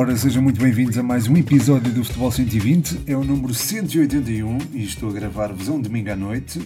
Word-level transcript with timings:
Ora, 0.00 0.16
sejam 0.16 0.40
muito 0.40 0.60
bem-vindos 0.60 0.96
a 0.96 1.02
mais 1.02 1.26
um 1.26 1.36
episódio 1.36 1.92
do 1.92 2.04
Futebol 2.04 2.30
120. 2.30 3.02
É 3.04 3.16
o 3.16 3.24
número 3.24 3.52
181 3.52 4.58
e 4.72 4.84
estou 4.84 5.08
a 5.08 5.12
gravar-vos 5.12 5.66
um 5.68 5.80
domingo 5.80 6.08
à 6.12 6.14
noite, 6.14 6.60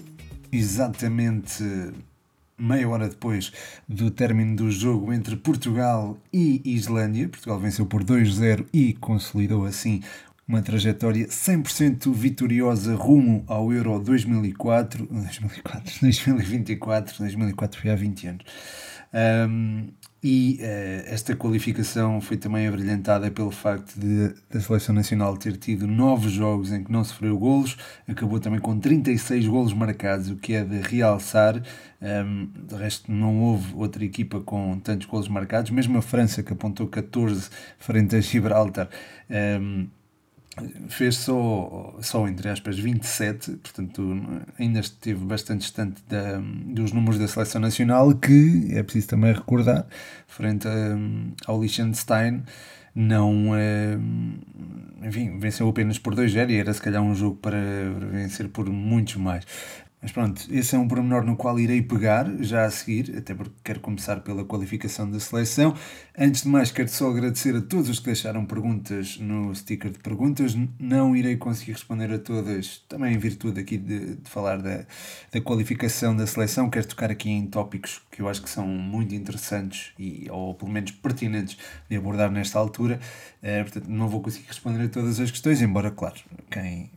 exatamente 0.52 1.64
meia 2.58 2.87
hora 2.87 3.08
depois 3.08 3.50
do 3.88 4.10
término 4.10 4.55
do 4.55 4.70
jogo 4.70 5.14
entre 5.14 5.34
Portugal 5.34 6.18
e 6.30 6.60
Islândia. 6.62 7.27
Portugal 7.27 7.59
venceu 7.59 7.87
por 7.87 8.05
2-0 8.05 8.66
e 8.70 8.92
consolidou 8.92 9.64
assim 9.64 10.02
uma 10.46 10.60
trajetória 10.60 11.27
100% 11.27 12.12
vitoriosa 12.12 12.95
rumo 12.95 13.45
ao 13.46 13.73
Euro 13.73 13.98
2004, 13.98 15.06
2004, 15.06 16.01
2024, 16.02 17.19
2004 17.19 17.80
foi 17.80 17.91
há 17.91 17.95
20 17.96 18.27
anos. 18.27 18.45
Um, 19.14 19.88
e 20.22 20.60
uh, 20.60 21.12
esta 21.12 21.34
qualificação 21.34 22.20
foi 22.20 22.36
também 22.36 22.68
abrilhantada 22.68 23.28
pelo 23.28 23.50
facto 23.50 23.98
de 23.98 24.32
a 24.54 24.60
Seleção 24.60 24.95
Nacional 24.95 25.36
ter 25.36 25.56
tido 25.56 25.84
nove 25.86 26.28
jogos 26.28 26.70
em 26.70 26.84
que 26.84 26.92
não 26.92 27.02
sofreu 27.02 27.36
golos, 27.36 27.76
acabou 28.06 28.38
também 28.38 28.60
com 28.60 28.78
36 28.78 29.48
golos 29.48 29.72
marcados, 29.72 30.30
o 30.30 30.36
que 30.36 30.54
é 30.54 30.62
de 30.62 30.80
realçar. 30.80 31.60
Um, 32.00 32.48
de 32.66 32.74
resto, 32.74 33.10
não 33.10 33.40
houve 33.40 33.74
outra 33.74 34.04
equipa 34.04 34.40
com 34.40 34.78
tantos 34.78 35.06
golos 35.06 35.28
marcados, 35.28 35.70
mesmo 35.70 35.98
a 35.98 36.02
França, 36.02 36.42
que 36.42 36.52
apontou 36.52 36.86
14 36.86 37.48
frente 37.78 38.14
a 38.16 38.20
Gibraltar. 38.20 38.88
Um, 39.28 39.88
fez 40.88 41.16
só, 41.16 41.97
só 42.01 42.29
entre 42.29 42.48
aspas 42.48 42.79
27, 42.79 43.52
portanto 43.52 44.02
ainda 44.59 44.80
esteve 44.80 45.24
bastante 45.24 45.60
distante 45.60 46.02
da, 46.09 46.38
dos 46.66 46.93
números 46.93 47.19
da 47.19 47.27
seleção 47.27 47.60
nacional, 47.60 48.15
que 48.15 48.69
é 48.70 48.83
preciso 48.83 49.09
também 49.09 49.33
recordar, 49.33 49.87
frente 50.27 50.69
a, 50.69 50.96
ao 51.46 51.60
Liechtenstein, 51.60 52.43
não 52.95 53.54
enfim, 55.02 55.38
venceu 55.38 55.68
apenas 55.68 55.99
por 55.99 56.15
2-0 56.15 56.51
e 56.51 56.57
era 56.57 56.73
se 56.73 56.80
calhar 56.80 57.02
um 57.02 57.15
jogo 57.15 57.37
para 57.37 57.59
vencer 58.10 58.48
por 58.48 58.69
muitos 58.69 59.16
mais. 59.16 59.45
Mas 60.02 60.10
pronto, 60.10 60.45
esse 60.50 60.74
é 60.74 60.78
um 60.78 60.88
pormenor 60.88 61.24
no 61.24 61.36
qual 61.36 61.60
irei 61.60 61.80
pegar 61.80 62.28
já 62.40 62.64
a 62.64 62.70
seguir, 62.72 63.16
até 63.16 63.32
porque 63.32 63.54
quero 63.62 63.78
começar 63.78 64.19
pela 64.20 64.44
qualificação 64.44 65.08
da 65.08 65.20
seleção. 65.20 65.76
Antes 66.19 66.42
de 66.42 66.48
mais, 66.48 66.72
quero 66.72 66.88
só 66.88 67.08
agradecer 67.08 67.54
a 67.54 67.60
todos 67.60 67.88
os 67.88 68.00
que 68.00 68.06
deixaram 68.06 68.44
perguntas 68.44 69.16
no 69.19 69.54
sticker 69.54 69.92
de 69.92 70.00
perguntas. 70.00 70.56
Não 70.76 71.14
irei 71.14 71.36
conseguir 71.36 71.72
responder 71.72 72.12
a 72.12 72.19
todas, 72.19 72.82
também 72.88 73.14
em 73.14 73.19
virtude 73.19 73.60
aqui 73.60 73.78
de, 73.78 74.16
de 74.16 74.28
falar 74.28 74.56
da, 74.60 74.84
da 75.30 75.41
qualificação 75.41 76.16
da 76.16 76.26
seleção. 76.26 76.69
Quero 76.69 76.88
tocar 76.88 77.12
aqui 77.12 77.30
em 77.30 77.47
tópicos 77.47 78.03
que 78.10 78.20
eu 78.20 78.28
acho 78.28 78.42
que 78.42 78.50
são 78.50 78.66
muito 78.66 79.14
interessantes 79.14 79.92
e, 79.97 80.26
ou 80.28 80.53
pelo 80.54 80.72
menos 80.72 80.91
pertinentes 80.91 81.56
de 81.88 81.97
abordar 81.97 82.28
nesta 82.28 82.58
altura. 82.58 82.98
Uh, 83.41 83.62
portanto, 83.62 83.86
não 83.86 84.08
vou 84.08 84.20
conseguir 84.20 84.48
responder 84.48 84.82
a 84.82 84.88
todas 84.88 85.20
as 85.20 85.30
questões, 85.30 85.62
embora, 85.62 85.92
claro, 85.92 86.16
quem 86.50 86.91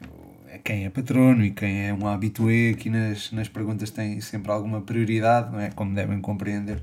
quem 0.63 0.85
é 0.85 0.89
patrono 0.89 1.43
e 1.43 1.51
quem 1.51 1.87
é 1.87 1.93
um 1.93 2.07
habitué 2.07 2.71
aqui 2.71 2.89
nas, 2.89 3.31
nas 3.31 3.47
perguntas 3.47 3.89
tem 3.89 4.19
sempre 4.21 4.51
alguma 4.51 4.81
prioridade, 4.81 5.51
não 5.51 5.59
é? 5.59 5.69
Como 5.71 5.93
devem 5.93 6.19
compreender. 6.21 6.79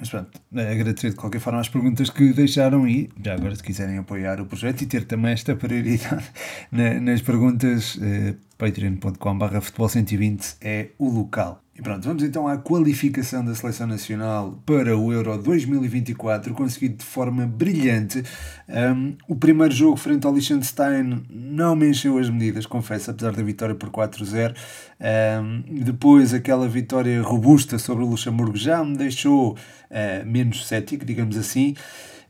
Mas 0.00 0.08
pronto, 0.08 0.40
agradecer 0.54 1.10
de 1.10 1.16
qualquer 1.16 1.40
forma 1.40 1.60
as 1.60 1.68
perguntas 1.68 2.08
que 2.08 2.32
deixaram 2.32 2.88
e 2.88 3.10
já 3.22 3.34
agora 3.34 3.54
se 3.54 3.62
quiserem 3.62 3.98
apoiar 3.98 4.40
o 4.40 4.46
projeto 4.46 4.80
e 4.80 4.86
ter 4.86 5.04
também 5.04 5.32
esta 5.32 5.54
prioridade 5.54 6.24
nas 6.72 7.20
perguntas, 7.20 7.98
eh, 8.00 8.34
patreon.com.br 8.60 9.60
futebol 9.62 9.88
120 9.88 10.56
é 10.60 10.88
o 10.98 11.08
local. 11.08 11.62
E 11.74 11.80
pronto, 11.80 12.06
vamos 12.06 12.22
então 12.22 12.46
à 12.46 12.58
qualificação 12.58 13.42
da 13.42 13.54
Seleção 13.54 13.86
Nacional 13.86 14.62
para 14.66 14.98
o 14.98 15.10
Euro 15.10 15.38
2024, 15.38 16.52
conseguido 16.52 16.98
de 16.98 17.04
forma 17.06 17.46
brilhante. 17.46 18.22
Um, 18.68 19.16
o 19.26 19.34
primeiro 19.34 19.74
jogo 19.74 19.96
frente 19.96 20.26
ao 20.26 20.34
Liechtenstein 20.34 21.24
não 21.30 21.74
me 21.74 21.88
encheu 21.88 22.18
as 22.18 22.28
medidas, 22.28 22.66
confesso, 22.66 23.10
apesar 23.10 23.32
da 23.32 23.42
vitória 23.42 23.74
por 23.74 23.88
4-0. 23.88 24.54
Um, 25.40 25.82
depois, 25.82 26.34
aquela 26.34 26.68
vitória 26.68 27.22
robusta 27.22 27.78
sobre 27.78 28.04
o 28.04 28.08
Luxemburgo 28.08 28.58
já 28.58 28.84
me 28.84 28.98
deixou 28.98 29.52
uh, 29.52 30.26
menos 30.26 30.66
cético, 30.66 31.06
digamos 31.06 31.38
assim. 31.38 31.74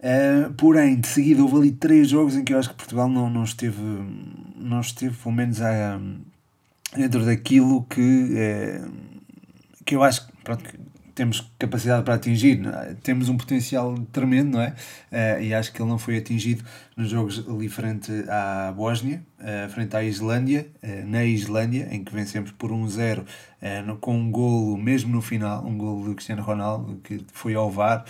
Uh, 0.00 0.52
porém, 0.54 0.98
de 0.98 1.06
seguida, 1.06 1.42
houve 1.42 1.56
ali 1.56 1.72
três 1.72 2.08
jogos 2.08 2.34
em 2.34 2.42
que 2.42 2.54
eu 2.54 2.58
acho 2.58 2.70
que 2.70 2.76
Portugal 2.76 3.08
não, 3.08 3.28
não 3.28 3.44
esteve, 3.44 3.82
não 4.56 4.80
esteve, 4.80 5.14
pelo 5.14 5.34
menos, 5.34 5.60
a, 5.60 6.00
dentro 6.96 7.24
daquilo 7.24 7.84
que. 7.84 8.00
Uh, 8.00 9.10
que 9.84 9.94
eu 9.94 10.02
acho 10.02 10.26
que 10.26 10.32
temos 11.20 11.53
capacidade 11.58 12.03
para 12.03 12.14
atingir, 12.14 12.66
é? 12.66 12.94
temos 13.03 13.28
um 13.28 13.36
potencial 13.36 13.94
tremendo, 14.10 14.53
não 14.53 14.62
é? 14.62 14.70
Uh, 15.12 15.42
e 15.42 15.53
acho 15.53 15.70
que 15.70 15.82
ele 15.82 15.91
não 15.91 15.98
foi 15.98 16.16
atingido 16.16 16.64
nos 16.97 17.10
jogos 17.10 17.47
ali 17.47 17.69
frente 17.69 18.10
à 18.26 18.72
Bósnia, 18.75 19.22
uh, 19.38 19.69
frente 19.69 19.94
à 19.94 20.03
Islândia, 20.03 20.66
uh, 20.82 21.06
na 21.06 21.22
Islândia, 21.26 21.88
em 21.91 22.03
que 22.03 22.10
vencemos 22.10 22.50
por 22.53 22.70
1-0 22.70 23.26
com 24.00 24.16
um 24.16 24.30
golo, 24.30 24.78
mesmo 24.78 25.12
no 25.12 25.20
final, 25.20 25.62
um 25.66 25.76
golo 25.76 26.09
do 26.09 26.14
Cristiano 26.14 26.41
Ronaldo, 26.41 26.98
que 27.04 27.22
foi 27.30 27.54
ao 27.54 27.70
VAR 27.70 28.06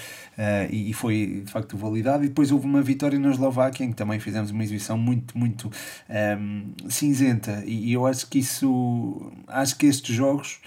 e, 0.70 0.90
e, 0.90 0.92
foi 0.92 1.42
de 1.44 1.50
facto 1.50 1.76
validado. 1.76 2.22
E 2.24 2.28
depois 2.28 2.52
houve 2.52 2.66
uma 2.66 2.80
vitória 2.80 3.18
na 3.18 3.30
Eslováquia, 3.30 3.84
em 3.84 3.90
que 3.90 3.96
também 3.96 4.20
fizemos 4.20 4.52
uma 4.52 4.62
exibição 4.62 4.96
muito, 4.96 5.36
muito 5.36 5.66
um, 5.66 5.72
ehm, 6.08 6.88
cinzenta. 6.88 7.64
E, 7.66 7.88
e 7.88 7.92
eu 7.92 8.06
acho 8.06 8.28
que 8.28 8.38
isso, 8.38 9.32
acho 9.48 9.76
que 9.76 9.86
estes 9.86 10.14
jogos 10.14 10.60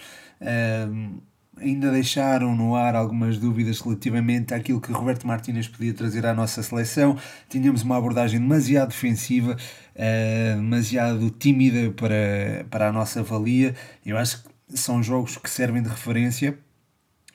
ainda 1.57 1.91
deixaram 1.91 2.55
no 2.55 2.75
ar 2.75 2.95
algumas 2.95 3.37
dúvidas 3.37 3.79
relativamente 3.79 4.53
àquilo 4.53 4.81
que 4.81 4.91
Roberto 4.91 5.27
Martínez 5.27 5.67
podia 5.67 5.93
trazer 5.93 6.25
à 6.25 6.33
nossa 6.33 6.61
seleção. 6.63 7.17
Tínhamos 7.49 7.83
uma 7.83 7.97
abordagem 7.97 8.39
demasiado 8.39 8.89
defensiva, 8.89 9.55
uh, 9.55 10.55
demasiado 10.55 11.29
tímida 11.31 11.91
para, 11.91 12.65
para 12.69 12.89
a 12.89 12.91
nossa 12.91 13.23
valia. 13.23 13.75
Eu 14.05 14.17
acho 14.17 14.43
que 14.43 14.77
são 14.77 15.01
jogos 15.01 15.37
que 15.37 15.49
servem 15.49 15.81
de 15.81 15.89
referência. 15.89 16.57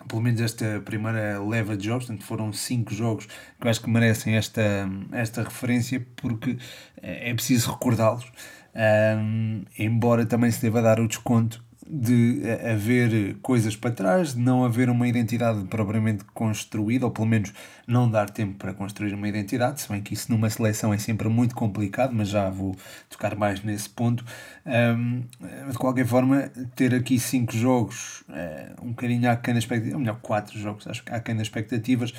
Pelo 0.07 0.23
menos 0.23 0.41
esta 0.41 0.81
primeira 0.85 1.43
leva 1.43 1.77
de 1.77 1.87
jogos, 1.87 2.07
portanto 2.07 2.25
foram 2.25 2.53
cinco 2.53 2.95
jogos 2.95 3.27
que 3.27 3.67
eu 3.67 3.71
acho 3.71 3.81
que 3.81 3.91
merecem 3.91 4.37
esta, 4.37 4.89
esta 5.13 5.43
referência, 5.43 6.07
porque 6.17 6.57
é 7.03 7.35
preciso 7.35 7.73
recordá-los. 7.73 8.31
Um, 8.75 9.65
embora 9.77 10.25
também 10.25 10.53
se 10.53 10.63
deva 10.63 10.81
dar 10.81 11.01
o 11.01 11.09
desconto 11.09 11.65
de 11.91 12.43
haver 12.71 13.37
coisas 13.41 13.75
para 13.75 13.91
trás, 13.91 14.35
de 14.35 14.41
não 14.41 14.63
haver 14.63 14.91
uma 14.91 15.09
identidade 15.09 15.65
propriamente 15.65 16.23
construída, 16.35 17.07
ou 17.07 17.11
pelo 17.11 17.27
menos 17.27 17.53
não 17.87 18.11
dar 18.11 18.29
tempo 18.29 18.59
para 18.59 18.75
construir 18.75 19.15
uma 19.15 19.27
identidade, 19.27 19.81
se 19.81 19.89
bem 19.89 20.03
que 20.03 20.13
isso 20.13 20.31
numa 20.31 20.51
seleção 20.51 20.93
é 20.93 20.99
sempre 20.99 21.29
muito 21.29 21.55
complicado, 21.55 22.13
mas 22.15 22.29
já 22.29 22.51
vou 22.51 22.77
tocar 23.09 23.35
mais 23.35 23.63
nesse 23.63 23.89
ponto. 23.89 24.23
Um, 24.67 25.23
de 25.71 25.79
qualquer 25.79 26.07
forma, 26.07 26.51
ter 26.77 26.95
aqui 26.95 27.19
cinco 27.19 27.57
jogos, 27.57 28.23
uh, 28.29 28.85
um 28.85 28.91
bocadinho 28.91 29.31
aquém 29.31 29.55
das 29.55 29.65
expectativas, 29.65 29.95
ou 29.95 30.01
melhor, 30.01 30.19
quatro 30.21 30.59
jogos, 30.59 30.87
acho 30.87 31.03
que 31.03 31.13
aquém 31.13 31.35
das 31.35 31.47
expectativas, 31.47 32.13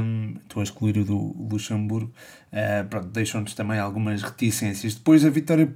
um, 0.00 0.36
estou 0.40 0.60
a 0.60 0.64
excluir 0.64 0.96
o 0.96 1.04
do 1.04 1.36
Luxemburgo, 1.50 2.10
uh, 2.50 2.88
pronto, 2.88 3.08
deixam-nos 3.08 3.52
também 3.52 3.78
algumas 3.78 4.22
reticências. 4.22 4.94
Depois 4.94 5.22
a 5.22 5.28
vitória 5.28 5.74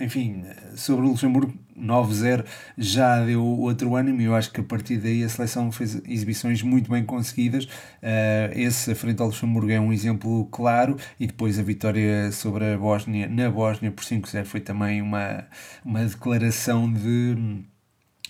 enfim, 0.00 0.44
sobre 0.76 1.04
o 1.06 1.08
Luxemburgo 1.08 1.52
9-0 1.76 2.44
já 2.76 3.24
deu 3.24 3.44
outro 3.44 3.94
ânimo 3.94 4.20
e 4.20 4.24
eu 4.24 4.34
acho 4.34 4.50
que 4.52 4.60
a 4.60 4.64
partir 4.64 4.98
daí 4.98 5.22
a 5.22 5.28
seleção 5.28 5.70
fez 5.72 6.00
exibições 6.06 6.62
muito 6.62 6.90
bem 6.90 7.04
conseguidas. 7.04 7.64
Uh, 7.64 8.52
esse, 8.54 8.94
frente 8.94 9.20
ao 9.20 9.28
Luxemburgo, 9.28 9.70
é 9.70 9.80
um 9.80 9.92
exemplo 9.92 10.46
claro 10.46 10.96
e 11.18 11.26
depois 11.26 11.58
a 11.58 11.62
vitória 11.62 12.30
sobre 12.32 12.74
a 12.74 12.78
Bósnia, 12.78 13.28
na 13.28 13.50
Bósnia 13.50 13.90
por 13.90 14.04
5-0 14.04 14.44
foi 14.44 14.60
também 14.60 15.02
uma, 15.02 15.44
uma 15.84 16.04
declaração 16.04 16.92
de 16.92 17.64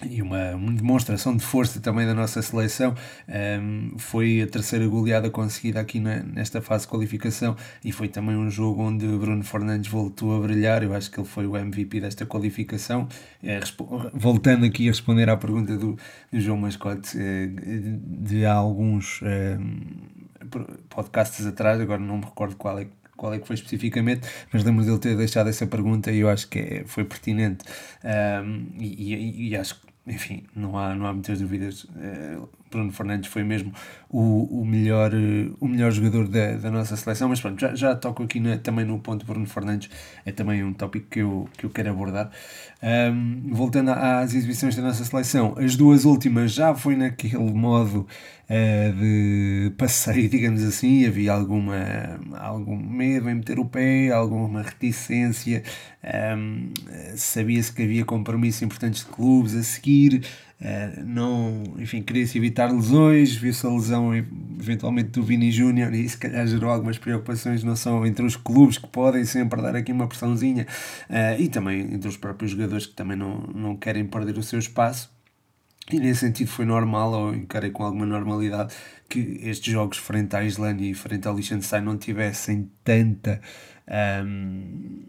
e 0.06 0.22
uma, 0.22 0.52
demonstração 0.72 1.36
de 1.36 1.42
força 1.42 1.80
também 1.80 2.06
da 2.06 2.14
nossa 2.14 2.40
seleção. 2.40 2.94
Um, 3.28 3.98
foi 3.98 4.42
a 4.42 4.46
terceira 4.46 4.86
goleada 4.86 5.30
conseguida 5.30 5.80
aqui 5.80 5.98
na, 5.98 6.22
nesta 6.22 6.60
fase 6.60 6.84
de 6.84 6.88
qualificação 6.88 7.56
e 7.84 7.90
foi 7.90 8.08
também 8.08 8.36
um 8.36 8.50
jogo 8.50 8.82
onde 8.82 9.06
Bruno 9.06 9.42
Fernandes 9.42 9.90
voltou 9.90 10.36
a 10.36 10.40
brilhar. 10.40 10.82
Eu 10.82 10.94
acho 10.94 11.10
que 11.10 11.18
ele 11.18 11.26
foi 11.26 11.46
o 11.46 11.56
MVP 11.56 12.00
desta 12.00 12.24
qualificação. 12.24 13.08
É, 13.42 13.60
voltando 14.12 14.64
aqui 14.64 14.88
a 14.88 14.90
responder 14.90 15.28
à 15.28 15.36
pergunta 15.36 15.76
do, 15.76 15.98
do 16.32 16.40
João 16.40 16.58
Mascote, 16.58 17.18
de 17.18 18.44
há 18.44 18.54
alguns 18.54 19.20
é, 19.22 19.58
podcasts 20.88 21.44
atrás, 21.44 21.80
agora 21.80 22.00
não 22.00 22.18
me 22.18 22.24
recordo 22.24 22.56
qual 22.56 22.78
é 22.78 22.86
qual 23.18 23.34
é 23.34 23.38
que 23.40 23.46
foi 23.48 23.54
especificamente, 23.54 24.28
mas 24.52 24.62
lembro 24.62 24.84
dele 24.84 24.98
ter 24.98 25.16
deixado 25.16 25.50
essa 25.50 25.66
pergunta 25.66 26.12
e 26.12 26.20
eu 26.20 26.28
acho 26.30 26.46
que 26.48 26.60
é, 26.60 26.84
foi 26.86 27.04
pertinente 27.04 27.64
um, 28.04 28.68
e, 28.78 29.12
e, 29.12 29.48
e, 29.48 29.56
acho 29.56 29.74
que 29.74 29.87
enfim, 30.08 30.44
não 30.54 30.76
há, 30.76 30.94
não 30.94 31.06
há 31.06 31.12
muitas 31.12 31.40
dúvidas. 31.40 31.84
Uh, 31.84 32.48
Bruno 32.70 32.92
Fernandes 32.92 33.30
foi 33.30 33.44
mesmo 33.44 33.72
o, 34.10 34.60
o, 34.60 34.64
melhor, 34.64 35.12
o 35.60 35.68
melhor 35.68 35.92
jogador 35.92 36.26
da, 36.28 36.52
da 36.52 36.70
nossa 36.70 36.96
seleção, 36.96 37.28
mas 37.28 37.40
pronto, 37.40 37.60
já, 37.60 37.74
já 37.74 37.94
toco 37.94 38.22
aqui 38.22 38.40
na, 38.40 38.56
também 38.56 38.84
no 38.84 38.98
ponto 38.98 39.26
Bruno 39.26 39.46
Fernandes, 39.46 39.90
é 40.24 40.32
também 40.32 40.64
um 40.64 40.72
tópico 40.72 41.06
que 41.10 41.20
eu, 41.20 41.48
que 41.56 41.64
eu 41.64 41.70
quero 41.70 41.90
abordar. 41.90 42.30
Um, 42.80 43.52
voltando 43.52 43.90
às 43.90 44.34
exibições 44.34 44.76
da 44.76 44.82
nossa 44.82 45.04
seleção, 45.04 45.54
as 45.58 45.74
duas 45.74 46.04
últimas 46.04 46.52
já 46.52 46.74
foi 46.74 46.94
naquele 46.94 47.52
modo 47.52 48.06
uh, 48.48 48.92
de 48.96 49.72
passeio, 49.76 50.28
digamos 50.30 50.62
assim, 50.62 51.04
havia 51.04 51.32
alguma, 51.32 51.76
algum 52.38 52.76
medo 52.76 53.28
em 53.28 53.34
meter 53.34 53.58
o 53.58 53.64
pé, 53.64 54.10
alguma 54.10 54.62
reticência, 54.62 55.64
um, 56.36 56.72
sabia-se 57.16 57.72
que 57.72 57.82
havia 57.82 58.04
compromissos 58.04 58.62
importantes 58.62 59.04
de 59.04 59.10
clubes 59.10 59.56
a 59.56 59.62
seguir, 59.64 60.24
uh, 60.60 61.04
não, 61.04 61.64
enfim, 61.78 62.00
queria-se 62.00 62.38
evitar 62.38 62.70
lesões, 62.70 63.34
viu-se 63.34 63.66
a 63.66 63.70
lesão 63.70 63.97
eventualmente 64.58 65.10
do 65.10 65.22
Vini 65.22 65.50
Júnior 65.50 65.92
e 65.94 66.08
se 66.08 66.16
calhar 66.16 66.46
gerou 66.46 66.70
algumas 66.70 66.98
preocupações 66.98 67.62
não 67.62 67.76
só 67.76 68.04
entre 68.06 68.24
os 68.24 68.36
clubes 68.36 68.78
que 68.78 68.86
podem 68.86 69.24
sempre 69.24 69.60
dar 69.62 69.76
aqui 69.76 69.92
uma 69.92 70.06
pressãozinha 70.06 70.66
uh, 71.08 71.40
e 71.40 71.48
também 71.48 71.80
entre 71.94 72.08
os 72.08 72.16
próprios 72.16 72.52
jogadores 72.52 72.86
que 72.86 72.94
também 72.94 73.16
não, 73.16 73.38
não 73.54 73.76
querem 73.76 74.06
perder 74.06 74.38
o 74.38 74.42
seu 74.42 74.58
espaço. 74.58 75.10
E 75.90 75.98
nesse 75.98 76.20
sentido 76.20 76.48
foi 76.48 76.66
normal, 76.66 77.12
ou 77.12 77.34
encarei 77.34 77.70
com 77.70 77.82
alguma 77.82 78.04
normalidade, 78.04 78.74
que 79.08 79.40
estes 79.42 79.72
jogos 79.72 79.96
frente 79.96 80.36
à 80.36 80.44
Islândia 80.44 80.84
e 80.84 80.92
frente 80.92 81.26
ao 81.26 81.34
Liechtenstein 81.34 81.82
não 81.82 81.96
tivessem 81.96 82.70
tanta. 82.84 83.40
Um, 84.22 85.06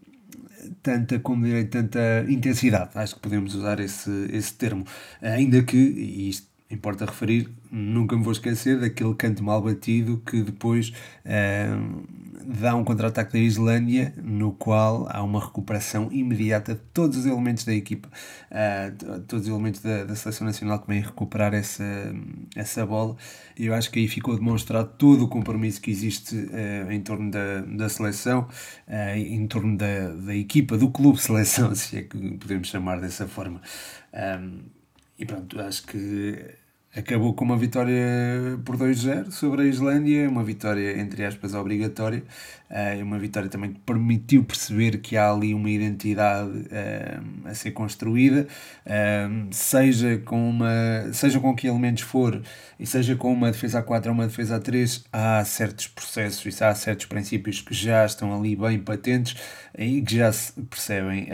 tanta, 0.82 1.20
como 1.20 1.46
direi, 1.46 1.66
tanta 1.66 2.26
intensidade. 2.30 2.92
Acho 2.96 3.16
que 3.16 3.22
podemos 3.22 3.56
usar 3.56 3.80
esse, 3.80 4.10
esse 4.32 4.54
termo. 4.54 4.86
Ainda 5.22 5.62
que, 5.64 5.78
e 5.78 6.30
isto 6.30 6.49
importa 6.70 7.06
referir, 7.06 7.50
nunca 7.72 8.16
me 8.16 8.24
vou 8.24 8.32
esquecer 8.32 8.80
daquele 8.80 9.16
canto 9.16 9.44
mal 9.44 9.60
batido 9.60 10.22
que 10.24 10.44
depois 10.44 10.90
uh, 11.26 12.08
dá 12.46 12.76
um 12.76 12.84
contra-ataque 12.84 13.34
da 13.34 13.40
Islândia, 13.40 14.14
no 14.22 14.52
qual 14.52 15.08
há 15.10 15.24
uma 15.24 15.40
recuperação 15.40 16.12
imediata 16.12 16.76
de 16.76 16.82
todos 16.94 17.18
os 17.18 17.26
elementos 17.26 17.64
da 17.64 17.74
equipa, 17.74 18.08
uh, 18.52 19.20
todos 19.22 19.48
os 19.48 19.52
elementos 19.52 19.82
da, 19.82 20.04
da 20.04 20.16
seleção 20.16 20.46
nacional 20.46 20.80
que 20.80 20.88
vêm 20.88 21.02
recuperar 21.02 21.56
essa, 21.56 21.84
essa 22.56 22.86
bola. 22.86 23.18
Eu 23.58 23.74
acho 23.74 23.90
que 23.90 23.98
aí 23.98 24.08
ficou 24.08 24.36
demonstrado 24.36 24.92
todo 24.96 25.26
o 25.26 25.28
compromisso 25.28 25.82
que 25.82 25.90
existe 25.90 26.36
uh, 26.36 26.92
em 26.92 27.02
torno 27.02 27.32
da, 27.32 27.62
da 27.62 27.90
seleção, 27.90 28.48
em 29.16 29.48
torno 29.48 29.76
da, 29.76 30.10
da 30.10 30.36
equipa, 30.36 30.78
do 30.78 30.92
clube 30.92 31.20
seleção, 31.20 31.74
se 31.76 31.98
é 31.98 32.04
que 32.04 32.18
podemos 32.38 32.68
chamar 32.68 33.00
dessa 33.02 33.28
forma. 33.28 33.60
Um, 34.14 34.60
e 35.18 35.26
pronto, 35.26 35.60
acho 35.60 35.86
que 35.86 36.59
acabou 36.96 37.34
com 37.34 37.46
uma 37.46 37.58
vitória 37.58 38.60
por 38.66 38.76
2-0 38.76 39.32
sobre 39.32 39.62
a 39.62 39.66
Islândia, 39.66 40.28
uma 40.28 40.44
vitória 40.44 41.00
entre 41.00 41.24
aspas 41.24 41.54
obrigatória, 41.54 42.24
é 42.70 43.04
uma 43.04 43.18
vitória 43.18 43.50
também 43.50 43.74
que 43.74 43.80
permitiu 43.80 44.44
perceber 44.44 45.00
que 45.00 45.18
há 45.18 45.32
ali 45.32 45.56
uma 45.56 45.70
identidade 45.70 46.52
uh, 46.52 47.48
a 47.48 47.54
ser 47.56 47.72
construída, 47.72 48.48
uh, 48.86 49.48
seja, 49.52 50.20
com 50.20 50.50
uma, 50.50 51.12
seja 51.12 51.40
com 51.40 51.56
que 51.56 51.68
elementos 51.68 52.04
for, 52.04 52.42
e 52.80 52.86
seja 52.86 53.16
com 53.16 53.34
uma 53.34 53.52
defesa 53.52 53.80
a 53.80 53.82
4 53.84 54.12
ou 54.12 54.16
uma 54.16 54.28
defesa 54.28 54.58
a 54.58 54.60
3, 54.60 55.04
há 55.12 55.44
certos 55.46 55.88
processos 55.88 56.46
e 56.46 56.64
há 56.64 56.76
certos 56.76 57.08
princípios 57.08 57.60
que 57.60 57.74
já 57.74 58.06
estão 58.06 58.38
ali 58.38 58.56
bem 58.56 58.80
patentes 58.80 59.36
e 59.78 60.02
que 60.02 60.16
já 60.16 60.32
se 60.32 60.54
percebem. 60.62 61.28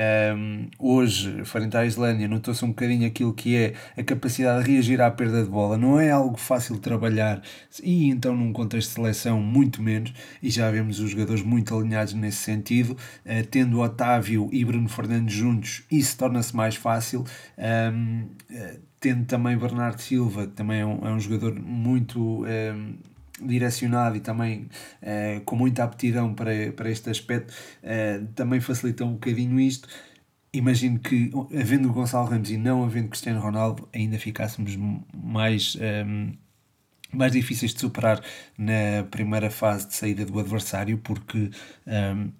Hoje, 0.79 1.43
frente 1.45 1.75
à 1.77 1.85
Islândia, 1.85 2.27
notou-se 2.27 2.63
um 2.63 2.69
bocadinho 2.69 3.05
aquilo 3.07 3.33
que 3.33 3.55
é 3.55 3.73
a 3.97 4.03
capacidade 4.03 4.63
de 4.63 4.71
reagir 4.71 5.01
à 5.01 5.11
perda 5.11 5.44
de 5.45 5.51
bola. 5.51 5.77
Não 5.77 5.99
é 5.99 6.11
algo 6.11 6.37
fácil 6.37 6.75
de 6.75 6.81
trabalhar 6.81 7.41
e 7.81 8.07
então 8.09 8.35
num 8.35 8.51
contexto 8.51 8.89
de 8.89 8.95
seleção 8.95 9.41
muito 9.41 9.81
menos, 9.81 10.13
e 10.41 10.49
já 10.49 10.69
vemos 10.69 10.99
os 10.99 11.11
jogadores 11.11 11.43
muito 11.43 11.75
alinhados 11.75 12.13
nesse 12.13 12.37
sentido, 12.37 12.91
uh, 12.91 13.47
tendo 13.49 13.79
Otávio 13.79 14.49
e 14.51 14.63
Bruno 14.65 14.89
Fernandes 14.89 15.35
juntos, 15.35 15.83
isso 15.91 16.17
torna-se 16.17 16.55
mais 16.55 16.75
fácil. 16.75 17.23
Um, 17.57 18.27
uh, 18.51 18.79
tendo 18.99 19.25
também 19.25 19.55
Bernardo 19.55 20.01
Silva, 20.01 20.47
que 20.47 20.53
também 20.53 20.79
é 20.79 20.85
um, 20.85 21.05
é 21.05 21.11
um 21.11 21.19
jogador 21.19 21.53
muito 21.59 22.43
direcionado 23.39 24.15
e 24.15 24.19
também 24.19 24.67
uh, 25.03 25.41
com 25.45 25.55
muita 25.55 25.83
aptidão 25.83 26.33
para, 26.33 26.71
para 26.75 26.89
este 26.89 27.09
aspecto, 27.11 27.53
também 28.33 28.59
facilita 28.59 29.05
um 29.05 29.13
bocadinho 29.13 29.59
isto 29.59 29.87
imagino 30.57 30.99
que, 30.99 31.31
havendo 31.59 31.91
Gonçalo 31.91 32.27
Ramos 32.27 32.49
e 32.49 32.57
não 32.57 32.83
havendo 32.83 33.09
Cristiano 33.09 33.39
Ronaldo, 33.39 33.87
ainda 33.93 34.17
ficássemos 34.17 34.75
mais 35.13 35.77
um, 36.07 36.33
mais 37.11 37.31
difíceis 37.31 37.73
de 37.73 37.79
superar 37.79 38.21
na 38.57 39.03
primeira 39.09 39.49
fase 39.49 39.87
de 39.87 39.95
saída 39.95 40.25
do 40.25 40.39
adversário, 40.39 40.97
porque 40.97 41.49
um, 41.87 42.31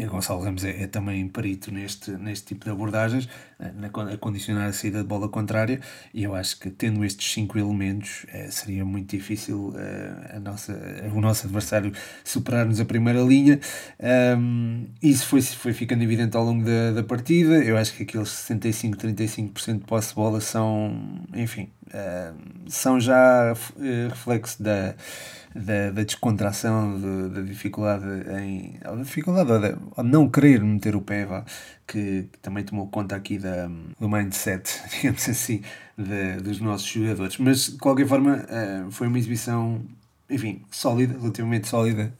Gonçalo 0.00 0.42
Ramos 0.42 0.64
é, 0.64 0.84
é, 0.84 0.86
também 0.86 1.28
perito 1.28 1.70
neste, 1.70 2.12
neste 2.12 2.46
tipo 2.46 2.64
de 2.64 2.70
abordagens, 2.70 3.28
eh, 3.60 3.72
na, 3.72 3.88
a 3.88 4.16
condicionar 4.16 4.68
a 4.68 4.72
saída 4.72 5.02
de 5.02 5.04
bola 5.06 5.28
contrária, 5.28 5.80
e 6.14 6.22
eu 6.22 6.34
acho 6.34 6.58
que 6.58 6.70
tendo 6.70 7.04
estes 7.04 7.30
cinco 7.32 7.58
elementos 7.58 8.24
é, 8.32 8.50
seria 8.50 8.84
muito 8.86 9.10
difícil 9.10 9.74
é, 9.76 10.36
a 10.36 10.40
nossa, 10.40 10.72
o 11.14 11.20
nosso 11.20 11.46
adversário 11.46 11.92
superar-nos 12.24 12.80
a 12.80 12.84
primeira 12.84 13.20
linha. 13.20 13.60
Isso 15.02 15.26
foi, 15.26 15.42
foi 15.42 15.72
ficando 15.72 16.02
evidente 16.02 16.36
ao 16.36 16.44
longo 16.44 16.64
da, 16.64 16.92
da 16.92 17.02
partida. 17.02 17.62
Eu 17.62 17.76
acho 17.76 17.94
que 17.94 18.02
aqueles 18.04 18.28
65-35% 18.28 19.78
de 19.78 19.84
posse 19.84 20.08
de 20.08 20.14
bola 20.14 20.40
são, 20.40 21.24
enfim, 21.34 21.68
são 22.68 23.00
já 23.00 23.54
reflexo 24.08 24.62
da 24.62 24.94
da, 25.54 25.90
da 25.90 26.02
descontração, 26.02 26.98
de, 26.98 27.34
da 27.34 27.40
dificuldade 27.42 28.04
em. 28.40 28.78
da 28.82 28.94
dificuldade 28.96 29.52
ou, 29.52 29.60
de, 29.60 29.76
ou 29.96 30.04
não 30.04 30.28
querer 30.28 30.62
meter 30.62 30.96
o 30.96 31.00
pé, 31.00 31.26
vá, 31.26 31.44
que, 31.86 32.28
que, 32.32 32.38
também 32.40 32.64
tomou 32.64 32.88
conta 32.88 33.16
aqui 33.16 33.38
da, 33.38 33.68
do 34.00 34.08
mindset, 34.08 34.80
digamos 34.90 35.28
assim, 35.28 35.62
de, 35.96 36.36
dos 36.42 36.60
nossos 36.60 36.86
jogadores. 36.86 37.36
Mas 37.38 37.66
de 37.66 37.78
qualquer 37.78 38.06
forma, 38.06 38.36
uh, 38.36 38.90
foi 38.90 39.06
uma 39.06 39.18
exibição 39.18 39.82
enfim, 40.32 40.62
sólida, 40.70 41.18
relativamente 41.18 41.68
sólida. 41.68 42.12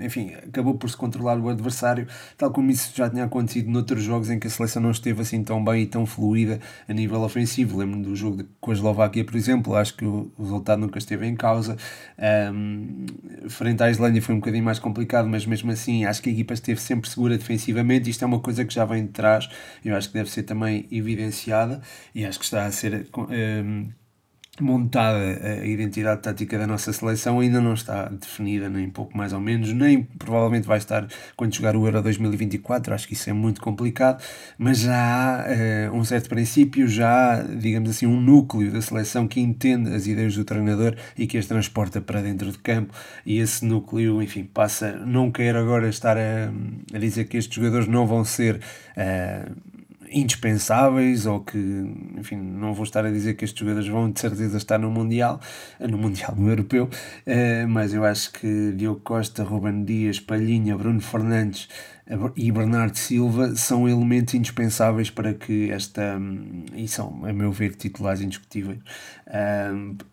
Enfim, 0.00 0.32
acabou 0.34 0.74
por 0.74 0.90
se 0.90 0.96
controlar 0.96 1.38
o 1.38 1.48
adversário, 1.48 2.06
tal 2.36 2.50
como 2.50 2.70
isso 2.70 2.92
já 2.94 3.08
tinha 3.08 3.24
acontecido 3.24 3.70
noutros 3.70 4.02
jogos 4.02 4.28
em 4.30 4.38
que 4.38 4.48
a 4.48 4.50
seleção 4.50 4.82
não 4.82 4.90
esteve 4.90 5.22
assim 5.22 5.42
tão 5.44 5.64
bem 5.64 5.82
e 5.82 5.86
tão 5.86 6.04
fluida 6.04 6.60
a 6.88 6.92
nível 6.92 7.22
ofensivo. 7.22 7.78
Lembro 7.78 8.00
do 8.00 8.16
jogo 8.16 8.44
com 8.60 8.72
a 8.72 8.74
Eslováquia, 8.74 9.24
por 9.24 9.36
exemplo, 9.36 9.76
acho 9.76 9.96
que 9.96 10.04
o 10.04 10.30
resultado 10.38 10.80
nunca 10.80 10.98
esteve 10.98 11.26
em 11.26 11.36
causa. 11.36 11.76
Um, 12.52 13.06
frente 13.48 13.82
à 13.82 13.90
Islândia 13.90 14.20
foi 14.20 14.34
um 14.34 14.38
bocadinho 14.38 14.64
mais 14.64 14.78
complicado, 14.78 15.28
mas 15.28 15.46
mesmo 15.46 15.70
assim 15.70 16.04
acho 16.04 16.20
que 16.20 16.28
a 16.28 16.32
equipa 16.32 16.52
esteve 16.54 16.80
sempre 16.80 17.08
segura 17.08 17.38
defensivamente. 17.38 18.10
Isto 18.10 18.24
é 18.24 18.26
uma 18.26 18.40
coisa 18.40 18.64
que 18.64 18.74
já 18.74 18.84
vem 18.84 19.06
de 19.06 19.12
trás, 19.12 19.48
eu 19.84 19.94
acho 19.94 20.08
que 20.08 20.14
deve 20.14 20.30
ser 20.30 20.42
também 20.42 20.86
evidenciada 20.90 21.80
e 22.14 22.24
acho 22.24 22.38
que 22.38 22.44
está 22.44 22.66
a 22.66 22.72
ser. 22.72 23.06
Um, 23.16 23.88
montada 24.62 25.18
a 25.18 25.66
identidade 25.66 26.22
tática 26.22 26.58
da 26.58 26.66
nossa 26.66 26.92
seleção 26.92 27.40
ainda 27.40 27.60
não 27.60 27.74
está 27.74 28.08
definida, 28.08 28.68
nem 28.68 28.88
pouco 28.88 29.16
mais 29.16 29.32
ou 29.32 29.40
menos, 29.40 29.72
nem 29.72 30.02
provavelmente 30.02 30.66
vai 30.66 30.78
estar 30.78 31.06
quando 31.36 31.54
jogar 31.54 31.76
o 31.76 31.86
Euro 31.86 32.02
2024, 32.02 32.94
acho 32.94 33.06
que 33.06 33.14
isso 33.14 33.28
é 33.30 33.32
muito 33.32 33.60
complicado, 33.60 34.22
mas 34.58 34.80
já 34.80 34.96
há 34.96 35.90
uh, 35.90 35.96
um 35.96 36.04
certo 36.04 36.28
princípio, 36.28 36.88
já 36.88 37.34
há, 37.34 37.42
digamos 37.42 37.90
assim, 37.90 38.06
um 38.06 38.20
núcleo 38.20 38.70
da 38.72 38.80
seleção 38.80 39.26
que 39.26 39.40
entende 39.40 39.94
as 39.94 40.06
ideias 40.06 40.34
do 40.34 40.44
treinador 40.44 40.96
e 41.16 41.26
que 41.26 41.38
as 41.38 41.46
transporta 41.46 42.00
para 42.00 42.20
dentro 42.20 42.50
de 42.50 42.58
campo, 42.58 42.94
e 43.24 43.38
esse 43.38 43.64
núcleo, 43.64 44.22
enfim, 44.22 44.44
passa, 44.44 44.92
não 44.92 45.30
quero 45.30 45.58
agora 45.58 45.88
estar 45.88 46.16
a, 46.16 46.50
a 46.94 46.98
dizer 46.98 47.24
que 47.24 47.36
estes 47.36 47.54
jogadores 47.54 47.88
não 47.88 48.06
vão 48.06 48.24
ser 48.24 48.56
uh, 48.56 49.75
indispensáveis 50.10 51.26
ou 51.26 51.40
que, 51.40 51.58
enfim, 52.16 52.36
não 52.36 52.74
vou 52.74 52.84
estar 52.84 53.04
a 53.04 53.10
dizer 53.10 53.34
que 53.34 53.44
estes 53.44 53.58
jogadores 53.60 53.88
vão 53.88 54.10
de 54.10 54.20
certeza 54.20 54.56
estar 54.56 54.78
no 54.78 54.90
Mundial, 54.90 55.40
no 55.80 55.98
Mundial, 55.98 56.34
no 56.36 56.48
Europeu, 56.48 56.88
eh, 57.24 57.66
mas 57.66 57.92
eu 57.94 58.04
acho 58.04 58.32
que 58.32 58.72
Diogo 58.72 59.00
Costa, 59.00 59.42
Ruben 59.42 59.84
Dias, 59.84 60.20
Palhinha, 60.20 60.76
Bruno 60.76 61.00
Fernandes 61.00 61.68
e 62.36 62.52
Bernardo 62.52 62.96
Silva 62.96 63.56
são 63.56 63.88
elementos 63.88 64.34
indispensáveis 64.34 65.10
para 65.10 65.34
que 65.34 65.70
esta, 65.70 66.16
e 66.72 66.86
são, 66.86 67.24
a 67.24 67.32
meu 67.32 67.50
ver, 67.50 67.74
titulares 67.74 68.20
indiscutíveis, 68.20 68.78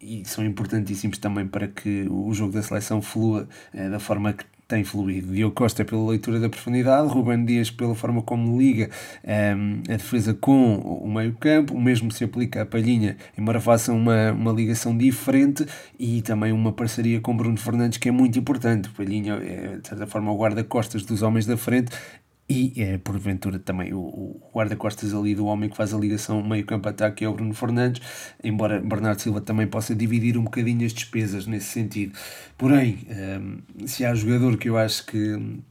e 0.02 0.24
são 0.26 0.44
importantíssimos 0.44 1.20
também 1.20 1.48
para 1.48 1.68
que 1.68 2.08
o 2.10 2.34
jogo 2.34 2.54
da 2.54 2.64
seleção 2.64 3.02
flua 3.02 3.48
eh, 3.74 3.90
da 3.90 4.00
forma 4.00 4.34
que 4.34 4.46
tem 4.74 4.84
fluído. 4.84 5.32
Diogo 5.32 5.54
Costa 5.54 5.86
pela 5.86 6.10
leitura 6.10 6.40
da 6.40 6.50
profundidade, 6.50 7.08
Ruben 7.08 7.46
Dias 7.46 7.70
pela 7.70 7.94
forma 7.94 8.24
como 8.24 8.58
liga 8.60 8.90
um, 9.24 9.30
ehm, 9.30 9.84
a 9.88 9.98
defesa 9.98 10.34
com 10.34 10.76
o 10.78 11.08
meio 11.08 11.34
campo, 11.40 11.76
o 11.76 11.82
mesmo 11.82 12.12
se 12.12 12.24
aplica 12.24 12.64
a 12.64 12.66
Palhinha, 12.66 13.16
embora 13.38 13.62
faça 13.62 13.94
uma, 13.94 14.32
uma 14.32 14.52
ligação 14.52 14.98
diferente 14.98 15.64
e 16.00 16.24
também 16.24 16.52
uma 16.52 16.72
parceria 16.72 17.22
com 17.22 17.38
Bruno 17.38 17.58
Fernandes 17.58 18.00
que 18.00 18.10
é 18.10 18.12
muito 18.12 18.40
importante. 18.40 18.90
Palhinha 18.90 19.36
é, 19.36 19.78
de 19.78 19.88
certa 19.88 20.08
forma, 20.08 20.32
o 20.32 20.38
guarda-costas 20.38 21.04
dos 21.06 21.22
homens 21.22 21.46
da 21.46 21.56
frente 21.56 21.92
e 22.48 22.74
é 22.82 22.98
porventura 22.98 23.58
também 23.58 23.94
o, 23.94 24.00
o 24.00 24.52
guarda-costas 24.54 25.14
ali 25.14 25.34
do 25.34 25.46
homem 25.46 25.70
que 25.70 25.78
faz 25.78 25.94
a 25.94 25.98
ligação 25.98 26.44
meio-campo-ataque 26.44 27.24
é 27.24 27.30
o 27.30 27.34
Bruno 27.34 27.54
Fernandes, 27.54 28.02
embora 28.44 28.82
Bernardo 28.82 29.22
Silva 29.22 29.40
também 29.40 29.66
possa 29.66 29.96
dividir 29.96 30.38
um 30.38 30.44
bocadinho 30.44 30.86
as 30.86 30.94
despesas 30.94 31.48
nesse 31.48 31.68
sentido. 31.68 32.18
Porém, 32.58 33.08
um, 33.10 33.88
se 33.88 34.04
há 34.04 34.14
jogador 34.14 34.58
que 34.58 34.70
eu 34.70 34.78
acho 34.78 35.06
que 35.06 35.64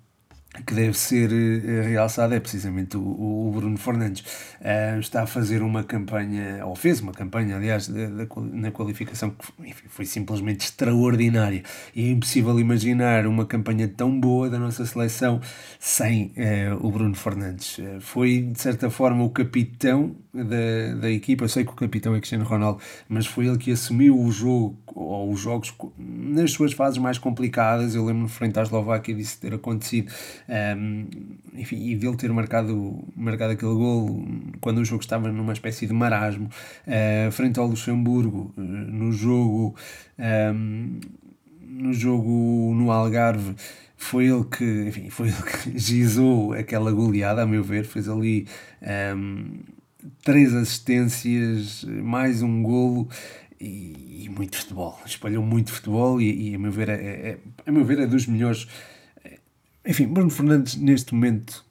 que 0.67 0.75
deve 0.75 0.95
ser 0.95 1.31
uh, 1.33 1.89
realçado 1.89 2.35
é 2.35 2.41
precisamente 2.41 2.97
o, 2.97 3.01
o 3.01 3.53
Bruno 3.55 3.79
Fernandes. 3.79 4.23
Uh, 4.61 5.01
está 5.01 5.23
a 5.23 5.27
fazer 5.27 5.63
uma 5.63 5.83
campanha, 5.83 6.65
ou 6.67 6.77
fez 6.77 7.01
uma 7.01 7.13
campanha, 7.13 7.57
aliás, 7.57 7.89
de, 7.89 8.09
na 8.53 8.71
qualificação 8.71 9.31
que 9.31 9.71
enfim, 9.71 9.85
foi 9.89 10.05
simplesmente 10.05 10.61
extraordinária. 10.67 11.63
E 11.95 12.07
é 12.07 12.11
impossível 12.11 12.59
imaginar 12.61 13.27
uma 13.27 13.47
campanha 13.47 13.89
tão 13.89 14.19
boa 14.21 14.51
da 14.51 14.59
nossa 14.59 14.85
seleção 14.85 15.41
sem 15.81 16.35
uh, 16.37 16.87
o 16.87 16.91
Bruno 16.91 17.15
Fernandes. 17.15 17.81
foi, 18.01 18.43
de 18.43 18.61
certa 18.61 18.91
forma, 18.91 19.25
o 19.25 19.31
capitão 19.31 20.15
da, 20.35 20.95
da 21.01 21.11
equipa. 21.11 21.45
Eu 21.45 21.49
sei 21.49 21.65
que 21.65 21.71
o 21.71 21.75
capitão 21.75 22.15
é 22.15 22.19
Cristiano 22.19 22.45
Ronaldo, 22.45 22.81
mas 23.09 23.27
foi 23.27 23.47
ele 23.47 23.59
que 23.59 23.71
assumiu 23.73 24.19
o 24.19 24.31
jogo, 24.31 24.77
ou 24.95 25.31
os 25.31 25.41
jogos, 25.41 25.75
nas 25.99 26.53
suas 26.53 26.73
fases 26.73 26.99
mais 26.99 27.19
complicadas. 27.19 27.95
Eu 27.95 28.05
lembro-me 28.05 28.29
frente 28.29 28.59
à 28.59 28.63
Eslováquia 28.63 29.15
disso 29.15 29.41
ter 29.41 29.55
acontecido 29.55 30.13
um, 30.77 31.07
enfim, 31.55 31.77
e 31.89 31.95
dele 31.95 32.17
ter 32.17 32.33
marcado, 32.33 33.03
marcado 33.17 33.53
aquele 33.53 33.75
gol 33.75 34.25
quando 34.61 34.79
o 34.79 34.85
jogo 34.85 35.03
estava 35.03 35.31
numa 35.31 35.53
espécie 35.53 35.87
de 35.87 35.93
marasmo, 35.93 36.49
uh, 36.87 37.31
frente 37.33 37.59
ao 37.59 37.67
Luxemburgo, 37.67 38.53
uh, 38.57 38.61
no 38.61 39.13
jogo, 39.13 39.75
um, 40.19 41.01
no 41.61 41.93
jogo 41.93 42.75
no 42.75 42.91
Algarve, 42.91 43.55
foi 43.97 44.27
ele 44.27 44.45
que, 44.45 44.89
enfim, 44.89 45.11
foi 45.11 45.29
ele 45.29 45.37
que 45.43 45.79
gizou 45.79 46.53
aquela 46.53 46.91
goleada, 46.91 47.43
a 47.43 47.47
meu 47.47 47.63
ver, 47.63 47.85
fez 47.85 48.09
ali 48.09 48.49
um, 49.17 49.61
três 50.25 50.53
assistências, 50.55 51.85
mais 51.85 52.43
um 52.43 52.63
golo 52.63 53.09
e, 53.65 54.25
e, 54.25 54.29
muito 54.29 54.57
futebol. 54.57 54.99
Espalhou 55.07 55.45
muito 55.45 55.73
futebol 55.73 56.21
e, 56.21 56.51
e 56.51 56.55
a 56.55 56.59
meu 56.59 56.73
ver 56.73 56.89
é, 56.89 56.95
é, 56.95 57.39
a 57.67 57.73
meu 57.73 57.85
ver 57.85 58.01
é 58.01 58.07
dos 58.07 58.27
melhores 58.27 58.67
enfim, 59.85 60.07
Bruno 60.07 60.31
Fernandes, 60.31 60.77
neste 60.77 61.13
momento, 61.13 61.65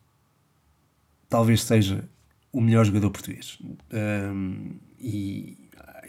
talvez 1.29 1.63
seja 1.63 2.03
o 2.51 2.59
melhor 2.59 2.85
jogador 2.85 3.09
português. 3.09 3.57
Um, 3.91 4.71
e 4.99 5.57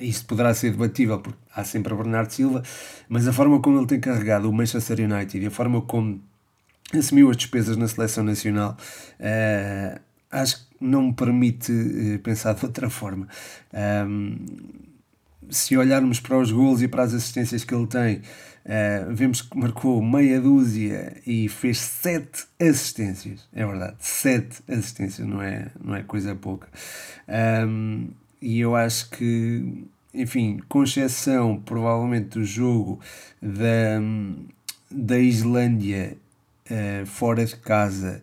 isso 0.00 0.26
poderá 0.26 0.52
ser 0.52 0.72
debatível, 0.72 1.20
porque 1.20 1.38
há 1.54 1.64
sempre 1.64 1.92
a 1.92 1.96
Bernardo 1.96 2.30
Silva, 2.30 2.62
mas 3.08 3.28
a 3.28 3.32
forma 3.32 3.60
como 3.60 3.78
ele 3.78 3.86
tem 3.86 4.00
carregado 4.00 4.50
o 4.50 4.52
Manchester 4.52 4.98
United 5.00 5.38
e 5.38 5.46
a 5.46 5.50
forma 5.50 5.80
como 5.82 6.20
assumiu 6.92 7.30
as 7.30 7.36
despesas 7.36 7.76
na 7.76 7.86
seleção 7.86 8.24
nacional, 8.24 8.76
uh, 9.20 10.00
acho 10.30 10.58
que 10.58 10.74
não 10.80 11.04
me 11.04 11.12
permite 11.14 11.70
uh, 11.70 12.18
pensar 12.18 12.54
de 12.54 12.66
outra 12.66 12.90
forma. 12.90 13.28
Um, 13.72 14.91
se 15.50 15.76
olharmos 15.76 16.20
para 16.20 16.38
os 16.38 16.50
gols 16.50 16.82
e 16.82 16.88
para 16.88 17.02
as 17.02 17.14
assistências 17.14 17.64
que 17.64 17.74
ele 17.74 17.86
tem, 17.86 18.22
Uh, 18.64 19.12
vemos 19.12 19.42
que 19.42 19.58
marcou 19.58 20.00
meia 20.00 20.40
dúzia 20.40 21.16
e 21.26 21.48
fez 21.48 21.78
sete 21.78 22.44
assistências. 22.60 23.48
É 23.52 23.66
verdade, 23.66 23.96
sete 23.98 24.62
assistências, 24.68 25.26
não 25.26 25.42
é, 25.42 25.70
não 25.82 25.96
é 25.96 26.02
coisa 26.04 26.34
pouca. 26.36 26.68
Um, 27.66 28.08
e 28.40 28.60
eu 28.60 28.76
acho 28.76 29.10
que, 29.10 29.84
enfim, 30.14 30.60
com 30.68 30.84
exceção 30.84 31.60
provavelmente 31.60 32.38
do 32.38 32.44
jogo 32.44 33.00
da, 33.40 34.00
da 34.90 35.18
Islândia 35.18 36.16
uh, 36.70 37.06
fora 37.06 37.44
de 37.44 37.56
casa 37.56 38.22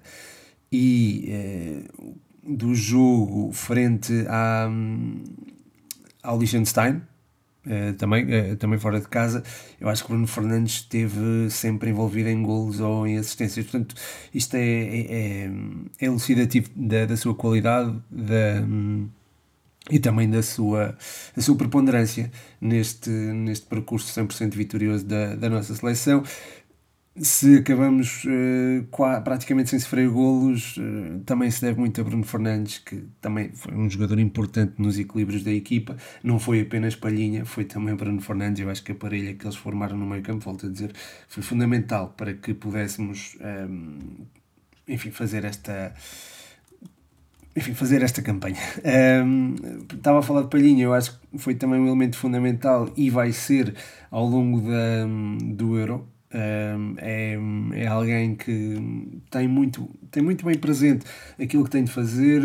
e 0.71 1.83
uh, 2.01 2.15
do 2.43 2.73
jogo 2.73 3.51
frente 3.51 4.25
à, 4.29 4.69
ao 6.23 6.39
Liechtenstein, 6.39 7.01
Uh, 7.69 7.93
também, 7.93 8.25
uh, 8.25 8.55
também 8.55 8.79
fora 8.79 8.99
de 8.99 9.07
casa, 9.07 9.43
eu 9.79 9.87
acho 9.87 10.01
que 10.01 10.09
Bruno 10.09 10.25
Fernandes 10.25 10.73
esteve 10.77 11.51
sempre 11.51 11.91
envolvido 11.91 12.27
em 12.27 12.41
golos 12.41 12.79
ou 12.79 13.05
em 13.05 13.15
assistências, 13.15 13.63
portanto, 13.67 13.93
isto 14.33 14.55
é, 14.55 14.59
é, 14.59 15.45
é, 15.45 15.51
elucidativo 16.01 16.67
da, 16.75 17.05
da 17.05 17.15
sua 17.15 17.35
qualidade 17.35 17.95
da, 18.09 18.63
e 19.89 19.99
também 19.99 20.29
da 20.29 20.41
sua, 20.41 20.97
da 21.35 21.41
sua 21.41 21.55
preponderância 21.55 22.31
neste, 22.59 23.09
neste 23.09 23.65
percurso 23.67 24.19
100% 24.19 24.55
vitorioso 24.55 25.05
da, 25.05 25.35
da 25.35 25.47
nossa 25.47 25.75
seleção 25.75 26.23
se 27.17 27.57
acabamos 27.57 28.23
uh, 28.25 29.21
praticamente 29.23 29.69
sem 29.69 29.79
sofrer 29.79 30.09
golos, 30.09 30.77
uh, 30.77 31.19
também 31.25 31.51
se 31.51 31.61
deve 31.61 31.79
muito 31.79 31.99
a 31.99 32.03
Bruno 32.03 32.23
Fernandes, 32.23 32.77
que 32.77 33.03
também 33.19 33.51
foi 33.53 33.73
um 33.73 33.89
jogador 33.89 34.19
importante 34.19 34.73
nos 34.77 34.97
equilíbrios 34.97 35.43
da 35.43 35.51
equipa. 35.51 35.97
Não 36.23 36.39
foi 36.39 36.61
apenas 36.61 36.95
Palhinha, 36.95 37.45
foi 37.45 37.65
também 37.65 37.95
Bruno 37.95 38.21
Fernandes. 38.21 38.61
Eu 38.61 38.69
acho 38.69 38.83
que 38.83 38.91
a 38.91 38.95
parelha 38.95 39.33
que 39.33 39.45
eles 39.45 39.55
formaram 39.55 39.97
no 39.97 40.05
meio 40.05 40.21
campo, 40.23 40.45
volto 40.45 40.67
a 40.67 40.69
dizer, 40.69 40.93
foi 41.27 41.43
fundamental 41.43 42.13
para 42.15 42.33
que 42.33 42.53
pudéssemos, 42.53 43.35
um, 43.41 43.45
ehm, 43.45 43.97
enfim, 44.87 45.11
fazer 45.11 45.43
esta 45.43 45.93
enfim, 47.55 47.73
fazer 47.73 48.01
esta 48.01 48.21
campanha. 48.21 48.55
Um, 49.25 49.55
ehm, 49.59 49.85
estava 49.93 50.19
a 50.19 50.21
falar 50.21 50.43
de 50.43 50.49
Palhinha, 50.49 50.85
eu 50.85 50.93
acho 50.93 51.19
que 51.19 51.37
foi 51.37 51.55
também 51.55 51.79
um 51.79 51.87
elemento 51.87 52.15
fundamental 52.17 52.89
e 52.95 53.09
vai 53.09 53.33
ser 53.33 53.75
ao 54.09 54.25
longo 54.25 54.61
da, 54.61 55.05
do 55.55 55.77
Euro 55.77 56.07
é, 56.97 57.37
é 57.73 57.87
alguém 57.87 58.35
que 58.35 59.21
tem 59.29 59.47
muito, 59.47 59.89
tem 60.11 60.23
muito 60.23 60.45
bem 60.45 60.57
presente 60.57 61.05
aquilo 61.41 61.63
que 61.63 61.69
tem 61.69 61.83
de 61.83 61.91
fazer, 61.91 62.41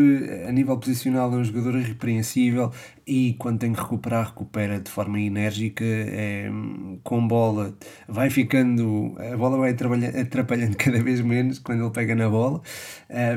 a 0.47 0.53
nível 0.53 0.76
posicional 0.79 1.33
é 1.33 1.37
um 1.37 1.45
jogador 1.45 1.76
irrepreensível 1.79 2.71
e 3.07 3.35
quando 3.38 3.61
tem 3.61 3.73
que 3.73 3.81
recuperar, 3.81 4.26
recupera 4.26 4.81
de 4.81 4.91
forma 4.91 5.21
enérgica, 5.21 5.85
é, 5.85 6.50
com 7.03 7.26
bola, 7.26 7.75
vai 8.09 8.31
ficando, 8.31 9.14
a 9.19 9.37
bola 9.37 9.59
vai 9.59 9.71
atrapalhando 10.21 10.76
cada 10.79 11.03
vez 11.03 11.21
menos 11.21 11.59
quando 11.59 11.85
ele 11.85 11.91
pega 11.91 12.14
na 12.14 12.29
bola 12.29 12.62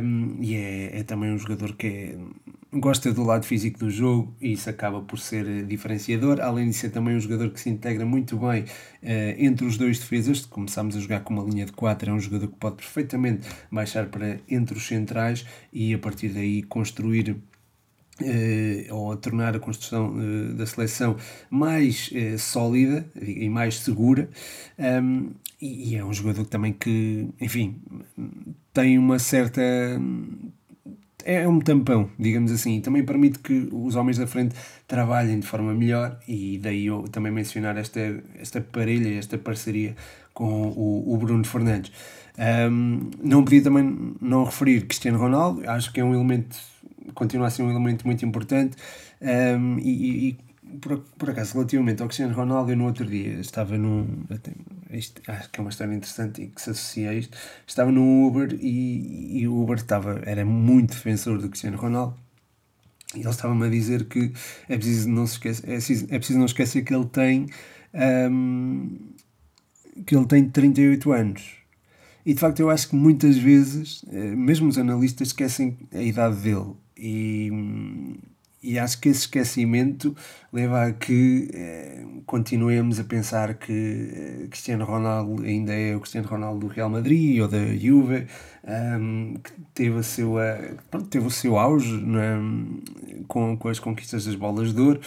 um, 0.01 0.38
e 0.42 0.56
é, 0.56 1.00
é 1.00 1.04
também 1.04 1.32
um 1.32 1.38
jogador 1.38 1.75
que 1.75 1.88
é 1.88 2.18
gosta 2.71 3.13
do 3.13 3.24
lado 3.24 3.45
físico 3.45 3.79
do 3.79 3.89
jogo 3.89 4.36
e 4.41 4.53
isso 4.53 4.69
acaba 4.69 5.01
por 5.01 5.19
ser 5.19 5.65
diferenciador, 5.65 6.39
além 6.41 6.69
de 6.69 6.74
ser 6.75 6.89
também 6.89 7.15
um 7.15 7.19
jogador 7.19 7.50
que 7.50 7.59
se 7.59 7.69
integra 7.69 8.05
muito 8.05 8.38
bem 8.38 8.63
uh, 8.63 8.65
entre 9.38 9.65
os 9.65 9.77
dois 9.77 10.00
defesas, 10.00 10.45
começamos 10.45 10.95
a 10.95 11.00
jogar 11.00 11.21
com 11.21 11.33
uma 11.33 11.43
linha 11.43 11.65
de 11.65 11.71
4, 11.71 12.09
é 12.09 12.13
um 12.13 12.19
jogador 12.19 12.47
que 12.47 12.55
pode 12.55 12.75
perfeitamente 12.75 13.47
baixar 13.71 14.07
para 14.07 14.39
entre 14.50 14.77
os 14.77 14.86
centrais 14.86 15.45
e 15.71 15.93
a 15.93 15.97
partir 15.97 16.29
daí 16.29 16.63
construir 16.63 17.38
Uh, 18.19 18.91
ou 18.95 19.12
a 19.12 19.15
tornar 19.15 19.55
a 19.55 19.59
construção 19.59 20.12
da 20.55 20.65
seleção 20.65 21.15
mais 21.51 22.09
sólida 22.39 23.07
e 23.21 23.47
mais 23.47 23.77
segura. 23.77 24.27
Um, 24.79 25.33
e, 25.62 25.91
e, 25.91 25.95
é 25.95 26.03
um 26.03 26.12
jogador 26.12 26.45
também 26.45 26.74
que 26.74 27.29
enfim 27.39 27.79
tem 28.74 28.97
uma 28.97 29.19
certa 29.19 29.62
é 31.27 31.46
um 31.46 31.60
tampão, 31.60 32.10
digamos 32.17 32.53
assim, 32.53 32.79
também 32.79 33.03
permite 33.03 33.39
que 33.39 33.67
os 33.74 33.98
homens 33.98 34.17
da 34.17 34.25
frente 34.25 34.55
trabalhem 34.88 35.41
de 35.41 35.46
forma 35.46 35.74
melhor 35.74 36.17
e 36.25 36.57
daí 36.57 36.86
eu 36.86 37.03
também 37.10 37.34
mencionar 37.34 37.75
esta, 37.75 38.24
esta 38.39 38.62
parelha, 38.62 39.19
esta 39.19 39.38
parceria 39.38 39.93
com 40.34 40.69
o, 40.69 41.13
o 41.13 41.17
Bruno 41.17 41.43
Fernandes. 41.43 41.91
Um, 42.72 43.10
não 43.22 43.43
podia 43.43 43.62
também 43.62 44.15
não 44.22 44.46
referir 44.46 44.86
Cristiano 44.86 45.17
Ronaldo, 45.17 45.69
acho 45.69 45.91
que 45.91 46.00
é 46.00 46.03
um 46.03 46.13
elemento, 46.13 46.55
continua 47.13 47.48
a 47.48 47.50
ser 47.50 47.63
um 47.63 47.69
elemento 47.69 48.07
muito 48.07 48.25
importante 48.25 48.77
um, 49.22 49.79
e, 49.79 50.29
e 50.29 50.38
por, 50.81 51.00
por 51.17 51.29
acaso, 51.29 51.53
relativamente 51.53 52.01
ao 52.01 52.07
Cristiano 52.07 52.33
Ronaldo, 52.33 52.71
eu 52.71 52.77
no 52.77 52.86
outro 52.86 53.05
dia 53.05 53.39
estava 53.39 53.77
num. 53.77 54.25
Isto, 54.91 55.21
acho 55.27 55.50
que 55.50 55.59
é 55.59 55.62
uma 55.62 55.69
história 55.69 55.93
interessante 55.93 56.41
e 56.41 56.47
que 56.47 56.62
se 56.62 56.69
associa 56.69 57.09
a 57.09 57.13
isto. 57.13 57.38
Estava 57.65 57.91
num 57.91 58.25
Uber 58.25 58.57
e, 58.59 59.39
e 59.39 59.47
o 59.47 59.62
Uber 59.62 59.77
estava, 59.77 60.21
era 60.25 60.45
muito 60.45 60.91
defensor 60.91 61.39
do 61.39 61.50
Cristiano 61.50 61.77
Ronaldo. 61.77 62.15
E 63.15 63.19
ele 63.19 63.29
estava-me 63.29 63.65
a 63.65 63.69
dizer 63.69 64.05
que 64.05 64.33
é 64.67 64.75
preciso 64.75 65.09
não 65.09 65.25
se 65.25 65.33
esquecer, 65.33 65.69
é 65.69 65.74
preciso, 65.74 66.05
é 66.09 66.17
preciso 66.17 66.39
não 66.39 66.45
esquecer 66.45 66.83
que 66.83 66.93
ele 66.93 67.05
tem. 67.05 67.47
Um, 67.93 68.97
que 70.05 70.15
ele 70.15 70.25
tem 70.25 70.47
38 70.50 71.12
anos. 71.12 71.57
E 72.25 72.33
de 72.33 72.39
facto 72.39 72.59
eu 72.59 72.69
acho 72.69 72.89
que 72.89 72.95
muitas 72.95 73.38
vezes, 73.38 74.03
eh, 74.12 74.36
mesmo 74.36 74.67
os 74.67 74.77
analistas 74.77 75.29
esquecem 75.29 75.77
a 75.93 76.01
idade 76.01 76.36
dele. 76.41 76.74
E, 76.97 77.50
e 78.61 78.79
acho 78.79 78.99
que 78.99 79.09
esse 79.09 79.21
esquecimento 79.21 80.15
leva 80.51 80.85
a 80.85 80.93
que 80.93 81.49
eh, 81.53 82.03
continuemos 82.25 82.99
a 82.99 83.03
pensar 83.03 83.53
que 83.53 83.71
eh, 83.73 84.47
Cristiano 84.49 84.83
Ronaldo 84.83 85.43
ainda 85.43 85.73
é 85.73 85.95
o 85.95 85.99
Cristiano 85.99 86.27
Ronaldo 86.27 86.67
do 86.67 86.67
Real 86.67 86.89
Madrid 86.89 87.39
ou 87.41 87.47
da 87.47 87.63
Juve, 87.75 88.27
um, 88.63 88.71
ehm, 88.71 89.33
que 89.43 89.51
teve, 89.73 89.99
a 89.99 90.03
sua, 90.03 90.57
pronto, 90.89 91.07
teve 91.07 91.27
o 91.27 91.31
seu 91.31 91.57
auge 91.57 92.03
com, 93.27 93.55
com 93.57 93.69
as 93.69 93.79
conquistas 93.79 94.25
das 94.25 94.35
bolas 94.35 94.73
de 94.73 94.81
ouro. 94.81 94.99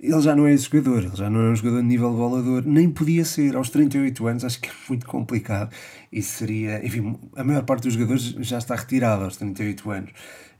ele 0.00 0.20
já 0.22 0.34
não 0.34 0.46
é 0.46 0.54
esse 0.54 0.64
jogador, 0.64 1.04
ele 1.04 1.16
já 1.16 1.28
não 1.28 1.40
é 1.40 1.50
um 1.50 1.56
jogador 1.56 1.82
de 1.82 1.86
nível 1.88 2.12
bolador, 2.12 2.62
nem 2.66 2.90
podia 2.90 3.24
ser 3.24 3.56
aos 3.56 3.70
38 3.70 4.26
anos, 4.26 4.44
acho 4.44 4.60
que 4.60 4.68
é 4.68 4.72
muito 4.88 5.06
complicado. 5.06 5.70
Isso 6.10 6.38
seria, 6.38 6.84
enfim, 6.84 7.16
a 7.36 7.44
maior 7.44 7.62
parte 7.64 7.84
dos 7.84 7.94
jogadores 7.94 8.22
já 8.40 8.58
está 8.58 8.74
retirado 8.74 9.24
aos 9.24 9.36
38 9.36 9.90
anos. 9.90 10.10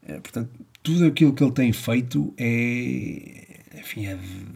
Eh, 0.06 0.20
portanto, 0.20 0.50
tudo 0.86 1.04
aquilo 1.04 1.32
que 1.32 1.42
ele 1.42 1.50
tem 1.50 1.72
feito 1.72 2.32
é, 2.38 3.58
enfim, 3.76 4.06
é 4.06 4.14
de, 4.14 4.46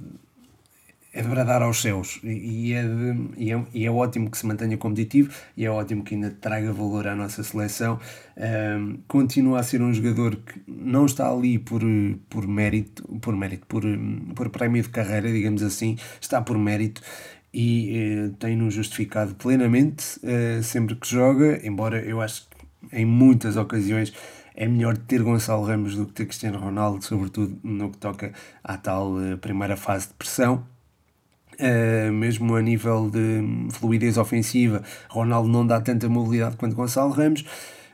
é 1.13 1.23
de 1.23 1.29
bradar 1.29 1.61
aos 1.61 1.83
céus 1.83 2.21
e 2.23 2.73
é, 2.73 2.85
de, 2.85 3.31
e, 3.37 3.53
é, 3.53 3.65
e 3.75 3.85
é 3.85 3.91
ótimo 3.91 4.31
que 4.31 4.39
se 4.39 4.47
mantenha 4.47 4.77
competitivo 4.77 5.35
e 5.57 5.67
é 5.67 5.71
ótimo 5.71 6.05
que 6.05 6.15
ainda 6.15 6.31
traga 6.31 6.73
valor 6.73 7.09
à 7.09 7.17
nossa 7.17 7.43
seleção. 7.43 7.99
Um, 8.37 8.99
continua 9.09 9.59
a 9.59 9.63
ser 9.65 9.83
um 9.83 9.93
jogador 9.93 10.37
que 10.37 10.63
não 10.69 11.05
está 11.05 11.29
ali 11.29 11.59
por, 11.59 11.83
por 12.29 12.47
mérito, 12.47 13.03
por 13.21 13.35
mérito, 13.37 13.67
por, 13.67 13.83
por 14.37 14.51
prémio 14.51 14.85
de 14.85 14.89
carreira, 14.89 15.33
digamos 15.33 15.65
assim, 15.65 15.99
está 16.21 16.41
por 16.41 16.57
mérito 16.57 17.03
e 17.53 17.99
eh, 17.99 18.31
tem-no 18.39 18.71
justificado 18.71 19.35
plenamente 19.35 20.21
eh, 20.23 20.61
sempre 20.63 20.95
que 20.95 21.09
joga, 21.09 21.61
embora 21.67 22.01
eu 22.01 22.21
acho 22.21 22.49
que 22.49 22.97
em 22.97 23.05
muitas 23.05 23.57
ocasiões 23.57 24.13
é 24.55 24.67
melhor 24.67 24.97
ter 24.97 25.23
Gonçalo 25.23 25.65
Ramos 25.65 25.97
do 25.97 26.07
que 26.07 26.13
ter 26.13 26.27
Cristiano 26.27 26.59
Ronaldo, 26.59 27.05
sobretudo 27.05 27.59
no 27.63 27.91
que 27.91 27.99
toca 27.99 28.33
à 28.63 28.77
tal 28.77 29.15
uh, 29.15 29.39
primeira 29.39 29.77
fase 29.77 30.09
de 30.09 30.15
pressão. 30.15 30.65
Uh, 31.59 32.13
mesmo 32.13 32.55
a 32.57 32.63
nível 32.63 33.11
de 33.11 33.43
fluidez 33.73 34.17
ofensiva, 34.17 34.83
Ronaldo 35.09 35.49
não 35.49 35.67
dá 35.67 35.81
tanta 35.81 36.09
mobilidade 36.09 36.57
quanto 36.57 36.75
Gonçalo 36.75 37.13
Ramos, 37.13 37.45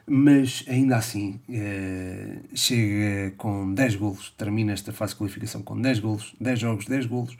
mas 0.06 0.64
ainda 0.68 0.96
assim 0.96 1.40
uh, 1.48 2.56
chega 2.56 3.32
com 3.36 3.74
10 3.74 3.96
golos, 3.96 4.32
termina 4.38 4.72
esta 4.72 4.92
fase 4.92 5.12
de 5.14 5.18
qualificação 5.18 5.62
com 5.62 5.80
10 5.80 5.98
golos, 5.98 6.36
10 6.40 6.58
jogos, 6.58 6.86
10 6.86 7.06
golos. 7.06 7.36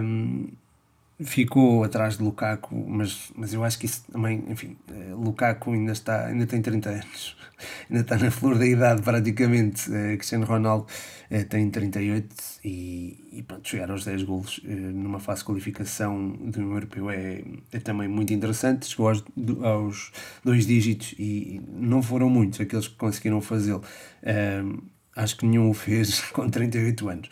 Um, 0.00 0.46
ficou 1.24 1.84
atrás 1.84 2.16
de 2.16 2.22
Lukaku, 2.22 2.74
mas, 2.88 3.32
mas 3.34 3.52
eu 3.52 3.62
acho 3.64 3.78
que 3.78 3.86
isso 3.86 4.04
também, 4.10 4.44
enfim, 4.48 4.76
eh, 4.90 5.12
Lukaku 5.14 5.72
ainda, 5.72 5.92
está, 5.92 6.26
ainda 6.26 6.46
tem 6.46 6.62
30 6.62 6.90
anos, 6.90 7.36
ainda 7.90 8.02
está 8.02 8.16
na 8.18 8.30
flor 8.30 8.58
da 8.58 8.66
idade 8.66 9.02
praticamente. 9.02 9.90
Uh, 9.90 10.16
Cristiano 10.16 10.44
Ronaldo 10.44 10.86
uh, 11.30 11.44
tem 11.48 11.70
38 11.70 12.34
e, 12.64 13.28
e 13.32 13.42
pronto, 13.42 13.68
chegar 13.68 13.90
aos 13.90 14.04
10 14.04 14.22
golos 14.24 14.58
uh, 14.58 14.70
numa 14.70 15.20
fase 15.20 15.40
de 15.40 15.46
qualificação 15.46 16.30
do 16.30 16.60
europeu 16.60 17.10
é, 17.10 17.42
é 17.72 17.78
também 17.78 18.08
muito 18.08 18.32
interessante. 18.32 18.86
Chegou 18.86 19.08
aos, 19.08 19.24
aos 19.62 20.12
dois 20.44 20.66
dígitos 20.66 21.14
e 21.18 21.60
não 21.68 22.02
foram 22.02 22.28
muitos 22.30 22.60
aqueles 22.60 22.88
que 22.88 22.96
conseguiram 22.96 23.40
fazê-lo. 23.40 23.82
acho 25.16 25.36
que 25.36 25.46
nenhum 25.46 25.70
o 25.70 25.74
fez 25.74 26.20
com 26.32 26.48
38 26.48 27.08
anos. 27.08 27.28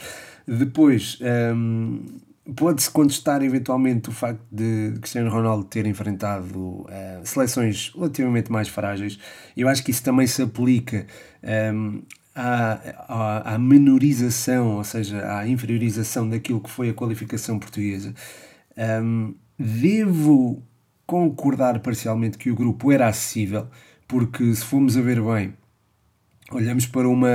Depois. 0.46 1.18
Um, 1.54 2.29
Pode-se 2.56 2.90
contestar 2.90 3.42
eventualmente 3.42 4.08
o 4.08 4.12
facto 4.12 4.42
de 4.50 4.94
Cristiano 5.00 5.30
Ronaldo 5.30 5.64
ter 5.64 5.86
enfrentado 5.86 6.58
uh, 6.58 6.86
seleções 7.24 7.92
relativamente 7.94 8.50
mais 8.50 8.68
frágeis. 8.68 9.18
Eu 9.56 9.68
acho 9.68 9.84
que 9.84 9.90
isso 9.90 10.02
também 10.02 10.26
se 10.26 10.42
aplica 10.42 11.06
um, 11.42 11.48
ehm, 11.48 12.02
à, 12.34 12.78
à, 13.08 13.54
à, 13.54 13.58
menorização, 13.58 14.76
ou 14.76 14.84
seja, 14.84 15.38
à 15.38 15.46
inferiorização 15.46 16.28
daquilo 16.28 16.60
que 16.60 16.70
foi 16.70 16.90
a 16.90 16.94
qualificação 16.94 17.58
portuguesa. 17.58 18.14
Um, 18.76 18.82
ehm, 18.82 19.34
devo 19.58 20.62
concordar 21.06 21.80
parcialmente 21.80 22.38
que 22.38 22.50
o 22.50 22.54
grupo 22.54 22.90
era 22.90 23.08
acessível, 23.08 23.66
porque 24.06 24.54
se 24.54 24.64
formos 24.64 24.96
a 24.96 25.02
ver 25.02 25.20
bem, 25.20 25.52
olhamos 26.52 26.86
para 26.86 27.08
uma 27.08 27.28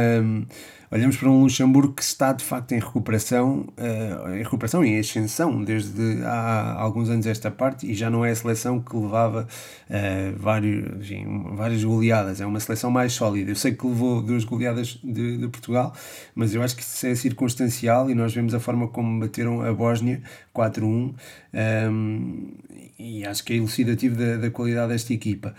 olhamos 0.96 1.18
para 1.18 1.30
um 1.30 1.42
Luxemburgo 1.42 1.92
que 1.92 2.02
está 2.02 2.32
de 2.32 2.42
facto 2.42 2.72
em 2.72 2.80
recuperação, 2.80 3.68
uh, 3.78 4.34
em 4.34 4.44
recuperação 4.44 4.84
e 4.84 4.92
em 4.92 5.00
ascensão 5.00 5.62
desde 5.62 6.24
há 6.24 6.80
alguns 6.80 7.10
anos 7.10 7.28
esta 7.28 7.52
parte 7.52 7.86
e 7.86 7.94
já 7.94 8.10
não 8.10 8.24
é 8.24 8.32
a 8.32 8.36
seleção 8.36 8.80
que 8.80 8.96
levava 8.96 9.46
uh, 9.90 10.40
vários, 10.40 11.02
enfim, 11.02 11.44
várias 11.54 11.84
goleadas, 11.84 12.40
é 12.40 12.46
uma 12.46 12.62
seleção 12.62 12.90
mais 12.90 13.12
sólida. 13.12 13.52
Eu 13.52 13.58
sei 13.58 13.74
que 13.74 13.86
levou 13.86 14.22
duas 14.22 14.46
goleadas 14.46 14.98
de, 15.04 15.38
de, 15.38 15.48
Portugal, 15.50 15.94
mas 16.34 16.56
eu 16.56 16.64
acho 16.64 16.78
que 16.78 16.82
isso 16.82 17.06
é 17.06 17.14
circunstancial 17.14 18.10
e 18.10 18.16
nós 18.16 18.34
vemos 18.34 18.54
a 18.54 18.60
forma 18.62 18.88
como 18.88 19.20
bateram 19.20 19.62
a 19.62 19.74
Bósnia 19.74 20.24
4-1 20.56 20.84
um, 20.86 21.14
ehm, 21.54 22.54
e 22.98 23.26
acho 23.26 23.44
que 23.44 23.54
é 23.54 23.58
elucidativo 23.58 24.16
da, 24.16 24.38
da 24.38 24.50
qualidade 24.50 24.94
desta 24.94 25.14
equipa. 25.14 25.54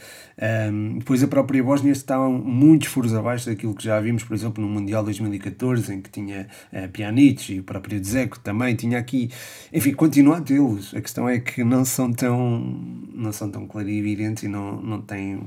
Um, 0.70 0.98
depois 0.98 1.22
a 1.22 1.28
própria 1.28 1.62
Bósnia 1.62 1.92
está 1.92 2.18
muitos 2.18 2.88
furos 2.88 3.14
abaixo 3.14 3.46
daquilo 3.46 3.74
que 3.74 3.84
já 3.84 4.00
vimos, 4.00 4.24
por 4.24 4.34
exemplo, 4.34 4.64
no 4.64 4.70
Mundial 4.70 5.04
2014, 5.28 5.94
em 5.94 6.00
que 6.00 6.10
tinha 6.10 6.48
uh, 6.72 6.88
Pjanic 6.88 7.54
e 7.54 7.60
o 7.60 7.64
próprio 7.64 8.00
Dzeko 8.00 8.38
também 8.40 8.74
tinha 8.74 8.98
aqui. 8.98 9.30
Enfim, 9.72 9.92
continua 9.92 10.38
a 10.38 10.40
tê-los. 10.40 10.94
A 10.94 11.00
questão 11.00 11.28
é 11.28 11.38
que 11.38 11.64
não 11.64 11.84
são 11.84 12.12
tão, 12.12 12.60
não 13.12 13.32
são 13.32 13.50
tão 13.50 13.66
clarividentes 13.66 14.44
e 14.44 14.48
não, 14.48 14.80
não 14.80 15.00
têm 15.00 15.40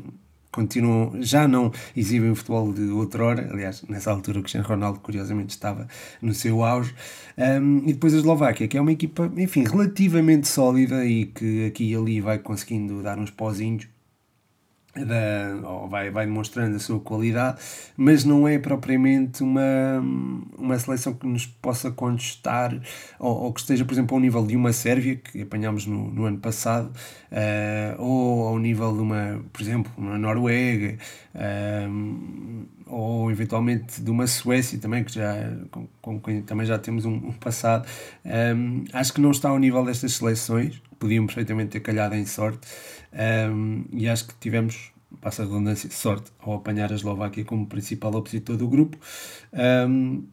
continuam, 0.51 1.13
já 1.21 1.47
não 1.47 1.71
exibem 1.95 2.31
o 2.31 2.35
futebol 2.35 2.73
de 2.73 2.89
outrora, 2.89 3.49
aliás, 3.51 3.83
nessa 3.87 4.11
altura 4.11 4.39
o 4.39 4.41
Cristiano 4.41 4.67
Ronaldo 4.67 4.99
curiosamente 4.99 5.51
estava 5.51 5.87
no 6.21 6.33
seu 6.33 6.63
auge, 6.63 6.93
um, 7.37 7.77
e 7.85 7.93
depois 7.93 8.13
a 8.13 8.17
Eslováquia, 8.17 8.67
que 8.67 8.77
é 8.77 8.81
uma 8.81 8.91
equipa, 8.91 9.31
enfim, 9.37 9.63
relativamente 9.63 10.47
sólida 10.47 11.05
e 11.05 11.25
que 11.25 11.67
aqui 11.67 11.91
e 11.91 11.95
ali 11.95 12.19
vai 12.19 12.39
conseguindo 12.39 13.01
dar 13.01 13.17
uns 13.19 13.29
pozinhos, 13.29 13.87
da, 14.95 15.87
vai, 15.87 16.09
vai 16.09 16.25
demonstrando 16.25 16.75
a 16.75 16.79
sua 16.79 16.99
qualidade, 16.99 17.59
mas 17.95 18.23
não 18.23 18.47
é 18.47 18.57
propriamente 18.57 19.43
uma, 19.43 20.03
uma 20.57 20.79
seleção 20.79 21.13
que 21.13 21.27
nos 21.27 21.45
possa 21.45 21.91
contestar 21.91 22.79
ou, 23.19 23.43
ou 23.43 23.53
que 23.53 23.61
esteja, 23.61 23.85
por 23.85 23.93
exemplo, 23.93 24.15
ao 24.15 24.21
nível 24.21 24.45
de 24.45 24.55
uma 24.55 24.73
Sérvia 24.73 25.15
que 25.15 25.41
apanhámos 25.41 25.85
no, 25.85 26.11
no 26.11 26.25
ano 26.25 26.39
passado, 26.39 26.91
uh, 27.31 28.01
ou 28.01 28.47
ao 28.47 28.57
nível 28.57 28.93
de 28.93 28.99
uma, 28.99 29.41
por 29.53 29.61
exemplo, 29.61 29.91
uma 29.95 30.17
Noruega, 30.17 30.97
uh, 31.35 32.65
ou 32.87 33.29
eventualmente 33.29 34.01
de 34.01 34.09
uma 34.09 34.25
Suécia 34.25 34.79
também, 34.79 35.03
que 35.03 35.13
já, 35.13 35.35
com, 36.01 36.19
com 36.19 36.41
também 36.41 36.65
já 36.65 36.79
temos 36.79 37.05
um, 37.05 37.13
um 37.13 37.33
passado. 37.33 37.87
Um, 38.25 38.85
acho 38.91 39.13
que 39.13 39.21
não 39.21 39.31
está 39.31 39.49
ao 39.49 39.59
nível 39.59 39.85
destas 39.85 40.13
seleções, 40.13 40.81
podiam 40.99 41.25
perfeitamente 41.25 41.71
ter 41.71 41.79
calhado 41.79 42.15
em 42.15 42.25
sorte. 42.25 42.67
Um, 43.51 43.85
e 43.91 44.07
acho 44.07 44.27
que 44.27 44.35
tivemos, 44.39 44.91
passa 45.21 45.43
a 45.43 45.45
redundância, 45.45 45.89
sorte 45.89 46.31
ao 46.39 46.55
apanhar 46.55 46.91
a 46.91 46.95
Eslováquia 46.95 47.43
como 47.45 47.65
principal 47.65 48.13
opositor 48.15 48.57
do 48.57 48.67
grupo. 48.67 48.97
Um, 49.53 50.23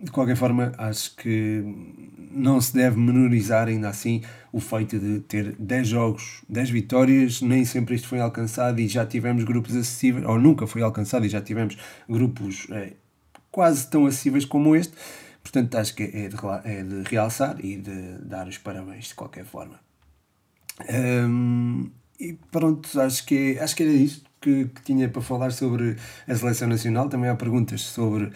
de 0.00 0.12
qualquer 0.12 0.36
forma, 0.36 0.72
acho 0.78 1.16
que 1.16 1.64
não 2.30 2.60
se 2.60 2.72
deve 2.72 2.96
menorizar 2.98 3.66
ainda 3.66 3.88
assim 3.88 4.22
o 4.52 4.60
feito 4.60 4.96
de 4.96 5.18
ter 5.20 5.56
10 5.58 5.88
jogos, 5.88 6.44
10 6.48 6.70
vitórias, 6.70 7.42
nem 7.42 7.64
sempre 7.64 7.96
isto 7.96 8.06
foi 8.06 8.20
alcançado 8.20 8.80
e 8.80 8.86
já 8.86 9.04
tivemos 9.04 9.42
grupos 9.42 9.74
acessíveis, 9.74 10.24
ou 10.24 10.38
nunca 10.38 10.68
foi 10.68 10.82
alcançado 10.82 11.26
e 11.26 11.28
já 11.28 11.40
tivemos 11.40 11.76
grupos 12.08 12.68
é, 12.70 12.92
quase 13.50 13.90
tão 13.90 14.06
acessíveis 14.06 14.44
como 14.44 14.76
este. 14.76 14.94
Portanto, 15.50 15.78
acho 15.78 15.94
que 15.94 16.02
é 16.02 16.28
de, 16.28 16.36
é 16.64 16.82
de 16.82 17.08
realçar 17.08 17.56
e 17.64 17.76
de 17.76 18.18
dar 18.18 18.46
os 18.46 18.58
parabéns 18.58 19.06
de 19.06 19.14
qualquer 19.14 19.46
forma. 19.46 19.80
Um, 20.90 21.90
e 22.20 22.34
pronto, 22.50 23.00
acho 23.00 23.24
que, 23.24 23.58
acho 23.58 23.74
que 23.74 23.82
era 23.82 23.92
isto 23.92 24.28
que, 24.42 24.66
que, 24.66 24.82
tinha 24.82 25.08
para 25.08 25.22
falar 25.22 25.50
sobre 25.52 25.96
a 26.28 26.36
seleção 26.36 26.68
nacional. 26.68 27.08
Também 27.08 27.30
há 27.30 27.34
perguntas 27.34 27.80
sobre 27.80 28.24
uh, 28.24 28.32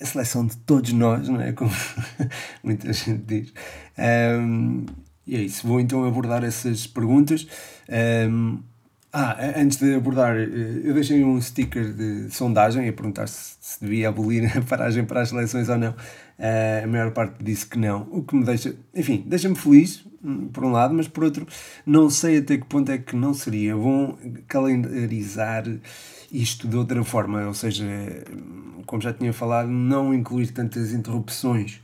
a 0.00 0.06
seleção 0.06 0.46
de 0.46 0.56
todos 0.58 0.92
nós, 0.92 1.28
não 1.28 1.40
é? 1.40 1.52
Como 1.52 1.72
muita 2.62 2.92
gente 2.92 3.24
diz. 3.26 3.52
Um, 3.98 4.86
e 5.26 5.34
é 5.34 5.40
isso, 5.40 5.66
vou 5.66 5.80
então 5.80 6.06
abordar 6.06 6.44
essas 6.44 6.86
perguntas. 6.86 7.48
Um, 8.30 8.62
ah, 9.12 9.36
antes 9.56 9.78
de 9.78 9.94
abordar, 9.94 10.36
eh, 10.36 10.82
eu 10.84 10.92
deixei 10.92 11.24
um 11.24 11.40
sticker 11.40 11.94
de 11.94 12.30
sondagem 12.30 12.86
a 12.88 12.92
perguntar 12.92 13.26
se, 13.26 13.56
se 13.58 13.80
devia 13.80 14.10
abolir 14.10 14.44
a 14.56 14.60
paragem 14.60 15.04
para 15.04 15.22
as 15.22 15.30
seleções 15.30 15.68
ou 15.68 15.78
não. 15.78 15.94
Uh, 16.38 16.84
a 16.84 16.86
maior 16.86 17.10
parte 17.10 17.42
disse 17.42 17.66
que 17.66 17.76
não, 17.78 18.06
o 18.12 18.22
que 18.22 18.36
me 18.36 18.44
deixa, 18.44 18.74
enfim, 18.94 19.24
deixa-me 19.26 19.56
feliz, 19.56 20.04
hum, 20.22 20.46
por 20.48 20.64
um 20.64 20.70
lado, 20.70 20.94
mas 20.94 21.08
por 21.08 21.24
outro, 21.24 21.44
não 21.84 22.08
sei 22.08 22.38
até 22.38 22.56
que 22.56 22.64
ponto 22.64 22.92
é 22.92 22.98
que 22.98 23.16
não 23.16 23.34
seria 23.34 23.76
bom 23.76 24.16
calendarizar 24.46 25.64
isto 26.30 26.68
de 26.68 26.76
outra 26.76 27.02
forma, 27.02 27.44
ou 27.46 27.54
seja, 27.54 27.84
como 28.86 29.02
já 29.02 29.12
tinha 29.12 29.32
falado, 29.32 29.68
não 29.68 30.14
incluir 30.14 30.48
tantas 30.52 30.92
interrupções 30.92 31.80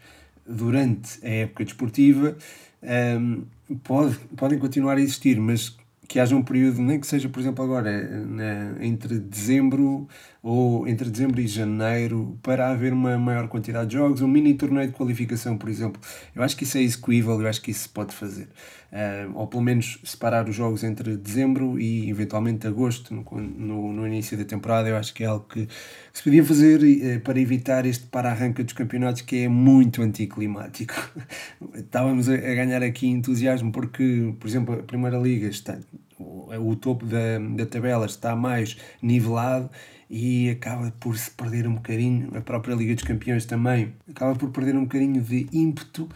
durante 0.47 1.19
a 1.27 1.31
época 1.31 1.65
desportiva. 1.65 2.37
Um, 2.83 3.43
pode, 3.83 4.17
podem 4.37 4.59
continuar 4.59 4.99
a 4.99 5.01
existir, 5.01 5.41
mas 5.41 5.77
que 6.07 6.21
haja 6.21 6.37
um 6.37 6.43
período, 6.43 6.81
nem 6.83 7.01
que 7.01 7.07
seja, 7.07 7.29
por 7.29 7.41
exemplo, 7.41 7.65
agora, 7.65 7.91
na, 8.09 8.85
entre 8.85 9.19
dezembro 9.19 10.07
ou 10.47 10.87
entre 10.87 11.09
dezembro 11.09 11.41
e 11.41 11.47
janeiro, 11.47 12.39
para 12.43 12.69
haver 12.69 12.93
uma 12.93 13.17
maior 13.17 13.49
quantidade 13.49 13.89
de 13.89 13.95
jogos, 13.95 14.21
um 14.21 14.29
mini 14.29 14.53
torneio 14.53 14.89
de 14.89 14.93
qualificação, 14.93 15.57
por 15.57 15.71
exemplo. 15.71 15.99
Eu 16.37 16.43
acho 16.43 16.55
que 16.55 16.65
isso 16.65 16.77
é 16.77 16.83
execuível, 16.83 17.41
eu 17.41 17.49
acho 17.49 17.63
que 17.63 17.71
isso 17.71 17.85
se 17.85 17.89
pode 17.89 18.15
fazer. 18.15 18.51
Uh, 18.93 19.33
ou 19.37 19.47
pelo 19.47 19.63
menos 19.63 19.99
separar 20.05 20.47
os 20.47 20.55
jogos 20.55 20.85
entre 20.85 21.17
dezembro 21.17 21.81
e 21.81 22.11
eventualmente 22.11 22.67
agosto, 22.67 23.15
no, 23.15 23.25
no, 23.41 23.93
no 23.95 24.07
início 24.07 24.37
da 24.37 24.45
temporada, 24.45 24.87
eu 24.87 24.99
acho 24.99 25.15
que 25.15 25.25
é 25.25 25.27
algo 25.29 25.47
que, 25.49 25.67
se 26.13 26.23
podia 26.23 26.45
fazer 26.45 26.83
uh, 26.83 27.21
para 27.21 27.41
evitar 27.41 27.87
este 27.87 28.05
para-arranca 28.05 28.63
dos 28.63 28.75
campeonatos 28.75 29.23
que 29.23 29.45
é 29.45 29.49
muito 29.49 30.03
anticlimático. 30.03 30.93
Estávamos 31.75 32.29
a, 32.29 32.35
a 32.35 32.37
ganhar 32.55 32.83
aqui 32.83 33.07
entusiasmo 33.07 33.73
porque, 33.73 34.35
por 34.39 34.47
exemplo, 34.47 34.75
a 34.75 34.83
Primeira 34.83 35.17
Liga 35.17 35.49
está, 35.49 35.79
o 36.19 36.77
topo 36.77 37.07
da, 37.07 37.39
da 37.57 37.65
tabela 37.65 38.05
está 38.05 38.37
mais 38.37 38.77
nivelado 39.01 39.71
e 40.09 40.51
acaba 40.51 40.93
por 41.01 41.17
se 41.17 41.31
perder 41.31 41.67
um 41.67 41.75
bocadinho, 41.75 42.31
a 42.37 42.41
própria 42.41 42.75
Liga 42.75 42.95
dos 42.95 43.05
Campeões 43.05 43.47
também, 43.47 43.95
acaba 44.09 44.35
por 44.35 44.51
perder 44.51 44.77
um 44.77 44.83
bocadinho 44.83 45.23
de 45.23 45.47
ímpeto 45.53 46.09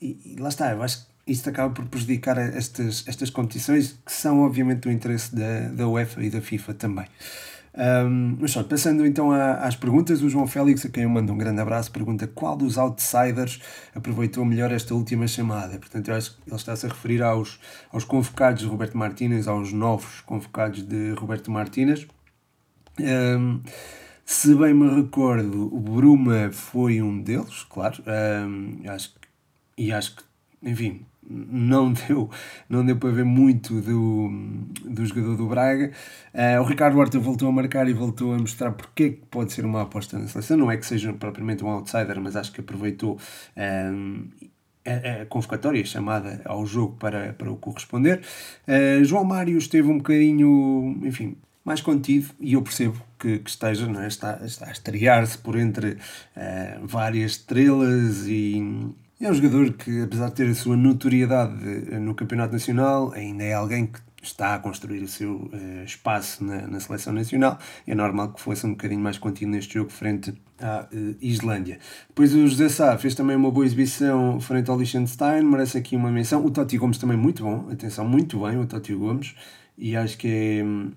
e, 0.00 0.34
e 0.34 0.36
lá 0.40 0.48
está, 0.48 0.72
eu 0.72 0.82
acho 0.82 1.06
que 1.06 1.32
isto 1.32 1.48
acaba 1.48 1.72
por 1.74 1.86
prejudicar 1.86 2.38
estas, 2.38 3.04
estas 3.06 3.30
competições 3.30 3.98
que 4.04 4.12
são 4.12 4.40
obviamente 4.40 4.80
do 4.80 4.90
interesse 4.90 5.34
da, 5.34 5.68
da 5.70 5.88
UEFA 5.88 6.22
e 6.22 6.30
da 6.30 6.40
FIFA 6.40 6.74
também. 6.74 7.06
Um, 7.76 8.38
mas 8.40 8.52
só, 8.52 8.62
passando 8.62 9.04
então 9.04 9.30
às 9.32 9.76
perguntas, 9.76 10.22
o 10.22 10.30
João 10.30 10.46
Félix, 10.46 10.86
a 10.86 10.88
quem 10.88 11.02
eu 11.02 11.10
mando 11.10 11.30
um 11.30 11.36
grande 11.36 11.60
abraço, 11.60 11.92
pergunta 11.92 12.26
qual 12.26 12.56
dos 12.56 12.78
outsiders 12.78 13.60
aproveitou 13.94 14.46
melhor 14.46 14.72
esta 14.72 14.94
última 14.94 15.28
chamada. 15.28 15.78
Portanto, 15.78 16.08
eu 16.08 16.14
acho 16.14 16.36
que 16.36 16.48
ele 16.48 16.56
está-se 16.56 16.86
a 16.86 16.88
referir 16.88 17.22
aos, 17.22 17.60
aos 17.92 18.04
convocados 18.04 18.62
de 18.62 18.68
Roberto 18.68 18.96
Martínez, 18.96 19.46
aos 19.46 19.74
novos 19.74 20.22
convocados 20.22 20.82
de 20.82 21.12
Roberto 21.12 21.50
Martínez. 21.50 22.06
Um, 23.00 23.60
se 24.24 24.54
bem 24.54 24.74
me 24.74 24.88
recordo, 25.02 25.72
o 25.74 25.78
Bruma 25.78 26.50
foi 26.50 27.00
um 27.00 27.20
deles, 27.22 27.64
claro, 27.68 28.02
um, 28.06 28.80
acho, 28.90 29.14
e 29.78 29.92
acho 29.92 30.16
que, 30.16 30.22
enfim, 30.62 31.06
não 31.28 31.92
deu, 32.08 32.30
não 32.68 32.84
deu 32.84 32.96
para 32.96 33.10
ver 33.10 33.24
muito 33.24 33.80
do, 33.80 34.30
do 34.84 35.04
jogador 35.06 35.36
do 35.36 35.46
Braga. 35.46 35.92
Uh, 36.34 36.60
o 36.60 36.64
Ricardo 36.64 36.98
Horta 36.98 37.18
voltou 37.18 37.48
a 37.48 37.52
marcar 37.52 37.88
e 37.88 37.92
voltou 37.92 38.32
a 38.32 38.38
mostrar 38.38 38.72
porque 38.72 39.02
é 39.04 39.08
que 39.10 39.22
pode 39.30 39.52
ser 39.52 39.64
uma 39.64 39.82
aposta 39.82 40.18
na 40.18 40.26
seleção. 40.26 40.56
Não 40.56 40.70
é 40.70 40.76
que 40.76 40.86
seja 40.86 41.12
propriamente 41.12 41.64
um 41.64 41.68
outsider, 41.68 42.20
mas 42.20 42.36
acho 42.36 42.52
que 42.52 42.60
aproveitou 42.60 43.18
um, 43.56 44.28
a, 44.84 45.22
a, 45.22 45.26
convocatória 45.26 45.84
chamada 45.84 46.40
ao 46.44 46.64
jogo 46.66 46.96
para, 46.98 47.32
para 47.32 47.50
o 47.50 47.56
corresponder. 47.56 48.22
Uh, 48.66 49.04
João 49.04 49.24
Mário 49.24 49.58
esteve 49.58 49.88
um 49.88 49.98
bocadinho, 49.98 50.98
enfim, 51.04 51.36
mais 51.66 51.80
contido 51.80 52.28
e 52.38 52.52
eu 52.52 52.62
percebo 52.62 53.02
que, 53.18 53.40
que 53.40 53.50
esteja, 53.50 53.88
não 53.88 54.00
é? 54.00 54.06
está, 54.06 54.38
está 54.44 54.68
a 54.68 54.70
estrear-se 54.70 55.36
por 55.36 55.58
entre 55.58 55.94
uh, 55.94 56.86
várias 56.86 57.32
estrelas 57.32 58.24
e 58.28 58.62
é 59.20 59.28
um 59.28 59.34
jogador 59.34 59.72
que, 59.72 60.02
apesar 60.02 60.28
de 60.28 60.34
ter 60.36 60.48
a 60.48 60.54
sua 60.54 60.76
notoriedade 60.76 61.64
no 61.98 62.14
Campeonato 62.14 62.52
Nacional, 62.52 63.12
ainda 63.14 63.42
é 63.42 63.54
alguém 63.54 63.86
que 63.86 63.98
está 64.22 64.54
a 64.54 64.58
construir 64.58 65.02
o 65.02 65.08
seu 65.08 65.36
uh, 65.36 65.84
espaço 65.84 66.44
na, 66.44 66.66
na, 66.66 66.78
seleção 66.78 67.12
nacional. 67.12 67.58
É 67.86 67.94
normal 67.94 68.32
que 68.32 68.40
fosse 68.40 68.66
um 68.66 68.70
bocadinho 68.70 69.00
mais 69.00 69.18
contínuo 69.18 69.54
neste 69.54 69.74
jogo 69.74 69.90
frente 69.90 70.34
à 70.60 70.86
uh, 70.92 71.16
Islândia. 71.20 71.78
Depois 72.08 72.34
o 72.34 72.46
José 72.46 72.68
Sá 72.68 72.96
fez 72.98 73.14
também 73.14 73.34
uma 73.34 73.50
boa 73.50 73.66
exibição 73.66 74.38
frente 74.40 74.70
ao 74.70 74.78
Liechtenstein, 74.78 75.42
merece 75.42 75.78
aqui 75.78 75.96
uma 75.96 76.12
menção. 76.12 76.44
O 76.44 76.50
Totti 76.50 76.76
Gomes 76.76 76.98
também 76.98 77.16
muito 77.16 77.42
bom, 77.42 77.68
atenção, 77.72 78.06
muito 78.06 78.40
bem 78.40 78.56
o 78.58 78.66
Totti 78.66 78.94
Gomes, 78.94 79.34
e 79.78 79.96
acho 79.96 80.18
que 80.18 80.28
é, 80.28 80.64
hum, 80.64 80.92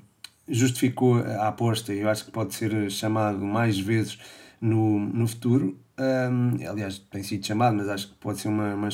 justificou 0.50 1.18
a 1.18 1.48
aposta, 1.48 1.94
eu 1.94 2.10
acho 2.10 2.26
que 2.26 2.32
pode 2.32 2.54
ser 2.54 2.90
chamado 2.92 3.40
mais 3.40 3.80
vezes 3.80 4.18
no, 4.60 5.00
no 5.00 5.28
futuro. 5.28 5.80
Um, 6.00 6.68
aliás, 6.68 7.00
tem 7.00 7.24
sido 7.24 7.46
chamado, 7.46 7.76
mas 7.76 7.90
acho 7.90 8.08
que 8.10 8.16
pode 8.16 8.40
ser 8.40 8.48
uma, 8.48 8.74
uma, 8.74 8.90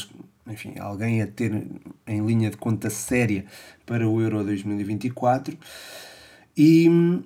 enfim, 0.47 0.73
alguém 0.79 1.21
a 1.21 1.27
ter 1.27 1.65
em 2.07 2.25
linha 2.25 2.49
de 2.49 2.57
conta 2.57 2.89
séria 2.89 3.45
para 3.85 4.07
o 4.07 4.21
Euro 4.21 4.43
2024. 4.43 5.57
E 6.57 6.89
um, 6.89 7.21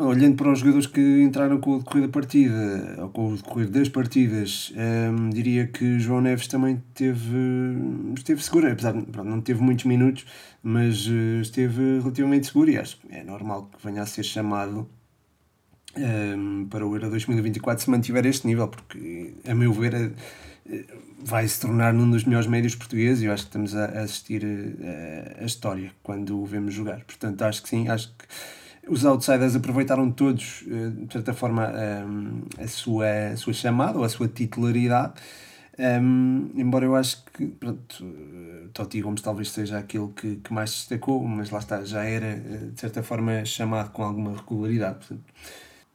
olhando 0.00 0.36
para 0.36 0.50
os 0.50 0.60
jogadores 0.60 0.86
que 0.86 1.20
entraram 1.20 1.60
com 1.60 1.76
o 1.76 1.78
decorrer 1.78 2.06
da 2.06 2.08
partida, 2.08 2.96
ou 3.02 3.10
com 3.10 3.32
o 3.32 3.36
decorrer 3.36 3.68
das 3.68 3.90
partidas, 3.90 4.72
um, 4.74 5.28
diria 5.28 5.66
que 5.66 5.98
João 6.00 6.22
Neves 6.22 6.46
também 6.46 6.82
teve, 6.94 7.36
esteve 8.16 8.42
seguro, 8.42 8.72
apesar 8.72 8.92
de 8.92 9.04
não 9.22 9.42
teve 9.42 9.60
muitos 9.60 9.84
minutos, 9.84 10.24
mas 10.62 11.06
uh, 11.06 11.42
esteve 11.42 11.98
relativamente 12.00 12.46
seguro 12.46 12.70
e 12.70 12.78
acho 12.78 12.98
que 12.98 13.14
é 13.14 13.22
normal 13.22 13.68
que 13.76 13.86
venha 13.86 14.00
a 14.00 14.06
ser 14.06 14.22
chamado 14.22 14.88
um, 15.98 16.66
para 16.70 16.86
o 16.86 16.94
Euro 16.94 17.10
2024 17.10 17.84
se 17.84 17.90
mantiver 17.90 18.24
este 18.24 18.46
nível, 18.46 18.68
porque, 18.68 19.34
a 19.46 19.54
meu 19.54 19.72
ver, 19.72 19.94
eh, 19.94 20.10
vai 21.18 21.46
se 21.48 21.60
tornar 21.60 21.92
num 21.92 22.10
dos 22.10 22.24
melhores 22.24 22.46
médios 22.46 22.74
portugueses 22.74 23.22
e 23.22 23.26
eu 23.26 23.32
acho 23.32 23.44
que 23.44 23.48
estamos 23.48 23.74
a 23.74 23.86
assistir 24.00 24.44
a, 24.44 24.84
eh, 24.84 25.36
a 25.40 25.44
história 25.44 25.92
quando 26.02 26.40
o 26.40 26.46
vemos 26.46 26.74
jogar. 26.74 27.04
Portanto, 27.04 27.42
acho 27.42 27.62
que 27.62 27.68
sim, 27.68 27.88
acho 27.88 28.08
que 28.08 28.24
os 28.88 29.04
outsiders 29.04 29.56
aproveitaram 29.56 30.10
todos, 30.10 30.64
eh, 30.66 30.90
de 31.06 31.12
certa 31.12 31.32
forma, 31.32 31.72
a, 32.58 32.68
sua, 32.68 33.30
a 33.32 33.36
sua 33.36 33.52
chamada 33.52 33.98
ou 33.98 34.04
a 34.04 34.08
sua 34.08 34.28
titularidade. 34.28 35.14
Um, 35.78 36.50
embora 36.56 36.84
eu 36.84 36.96
acho 36.96 37.24
que 37.32 37.46
pronto, 37.46 38.04
Totti 38.72 39.00
Gomes 39.00 39.22
talvez 39.22 39.50
seja 39.50 39.78
aquele 39.78 40.08
que, 40.08 40.36
que 40.36 40.52
mais 40.52 40.70
destacou, 40.70 41.22
mas 41.22 41.50
lá 41.50 41.60
está, 41.60 41.84
já 41.84 42.02
era 42.02 42.36
de 42.36 42.80
certa 42.80 43.00
forma 43.00 43.44
chamado 43.44 43.90
com 43.90 44.02
alguma 44.02 44.36
regularidade. 44.36 44.98
Portanto, 44.98 45.24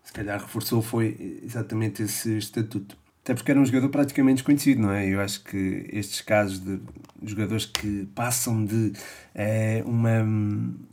se 0.04 0.14
calhar 0.14 0.40
reforçou 0.40 0.82
foi 0.82 1.42
exatamente 1.44 2.04
esse 2.04 2.38
estatuto. 2.38 3.03
Até 3.24 3.34
porque 3.34 3.52
era 3.52 3.60
um 3.60 3.66
jogador 3.66 3.88
praticamente 3.88 4.36
desconhecido, 4.36 4.82
não 4.82 4.92
é? 4.92 5.08
Eu 5.08 5.22
acho 5.22 5.42
que 5.46 5.88
estes 5.94 6.20
casos 6.20 6.60
de 6.60 6.78
jogadores 7.24 7.66
que 7.66 8.06
passam 8.14 8.66
de 8.66 8.92
é, 9.34 9.82
uma 9.86 10.28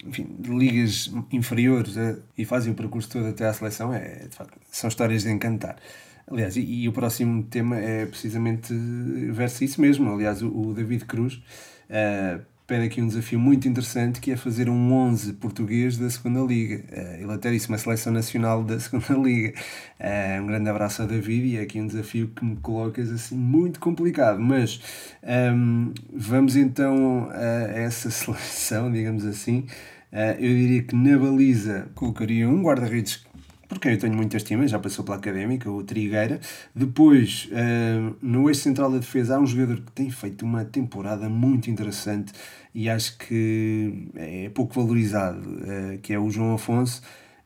enfim, 0.04 0.36
de 0.38 0.48
ligas 0.48 1.12
inferiores 1.32 1.96
é, 1.96 2.16
e 2.38 2.44
fazem 2.44 2.72
o 2.72 2.76
percurso 2.76 3.10
todo 3.10 3.26
até 3.26 3.46
à 3.46 3.52
seleção 3.52 3.92
é, 3.92 4.28
de 4.28 4.36
facto, 4.36 4.56
são 4.70 4.86
histórias 4.86 5.24
de 5.24 5.30
encantar. 5.30 5.76
Aliás, 6.30 6.56
e, 6.56 6.60
e 6.60 6.88
o 6.88 6.92
próximo 6.92 7.42
tema 7.42 7.76
é 7.76 8.06
precisamente 8.06 8.72
verso 9.32 9.64
isso 9.64 9.80
mesmo. 9.80 10.12
Aliás, 10.14 10.40
o, 10.40 10.48
o 10.48 10.72
David 10.72 11.06
Cruz 11.06 11.42
é, 11.88 12.38
pede 12.70 12.84
aqui 12.84 13.02
um 13.02 13.08
desafio 13.08 13.40
muito 13.40 13.66
interessante 13.66 14.20
que 14.20 14.30
é 14.30 14.36
fazer 14.36 14.68
um 14.68 14.92
11 14.92 15.32
português 15.32 15.98
da 15.98 16.08
segunda 16.08 16.38
Liga. 16.40 16.84
Uh, 16.92 17.22
ele 17.24 17.32
até 17.32 17.50
disse 17.50 17.68
uma 17.68 17.76
seleção 17.76 18.12
nacional 18.12 18.62
da 18.62 18.78
segunda 18.78 19.12
Liga. 19.14 19.54
Uh, 19.98 20.42
um 20.44 20.46
grande 20.46 20.70
abraço 20.70 21.02
a 21.02 21.04
David 21.04 21.48
e 21.48 21.56
é 21.56 21.62
aqui 21.62 21.80
um 21.80 21.88
desafio 21.88 22.28
que 22.28 22.44
me 22.44 22.54
colocas 22.58 23.10
assim 23.10 23.34
muito 23.34 23.80
complicado. 23.80 24.38
Mas 24.38 24.80
um, 25.20 25.28
ehm, 25.28 25.94
vamos 26.14 26.54
então 26.54 27.28
a 27.32 27.72
essa 27.76 28.08
seleção, 28.12 28.92
digamos 28.92 29.26
assim. 29.26 29.66
Uh, 30.12 30.38
eu 30.38 30.54
diria 30.54 30.82
que 30.84 30.94
na 30.94 31.18
baliza 31.18 31.88
colocaria 31.96 32.48
um 32.48 32.62
guarda-redes 32.62 33.24
por 33.70 33.78
quem 33.78 33.92
eu 33.92 33.98
tenho 33.98 34.16
muita 34.16 34.36
estima, 34.36 34.66
já 34.66 34.80
passou 34.80 35.04
pela 35.04 35.16
académica, 35.16 35.70
o 35.70 35.84
Trigueira. 35.84 36.40
Depois, 36.74 37.48
uh, 37.52 38.16
no 38.20 38.48
eixo 38.50 38.62
central 38.62 38.90
da 38.90 38.98
defesa, 38.98 39.36
há 39.36 39.38
um 39.38 39.46
jogador 39.46 39.76
que 39.80 39.92
tem 39.92 40.10
feito 40.10 40.44
uma 40.44 40.64
temporada 40.64 41.28
muito 41.28 41.70
interessante 41.70 42.32
e 42.74 42.90
acho 42.90 43.16
que 43.16 44.08
é 44.16 44.50
pouco 44.50 44.74
valorizado, 44.74 45.48
uh, 45.48 45.98
que 46.02 46.12
é 46.12 46.18
o 46.18 46.28
João 46.28 46.54
Afonso 46.54 47.00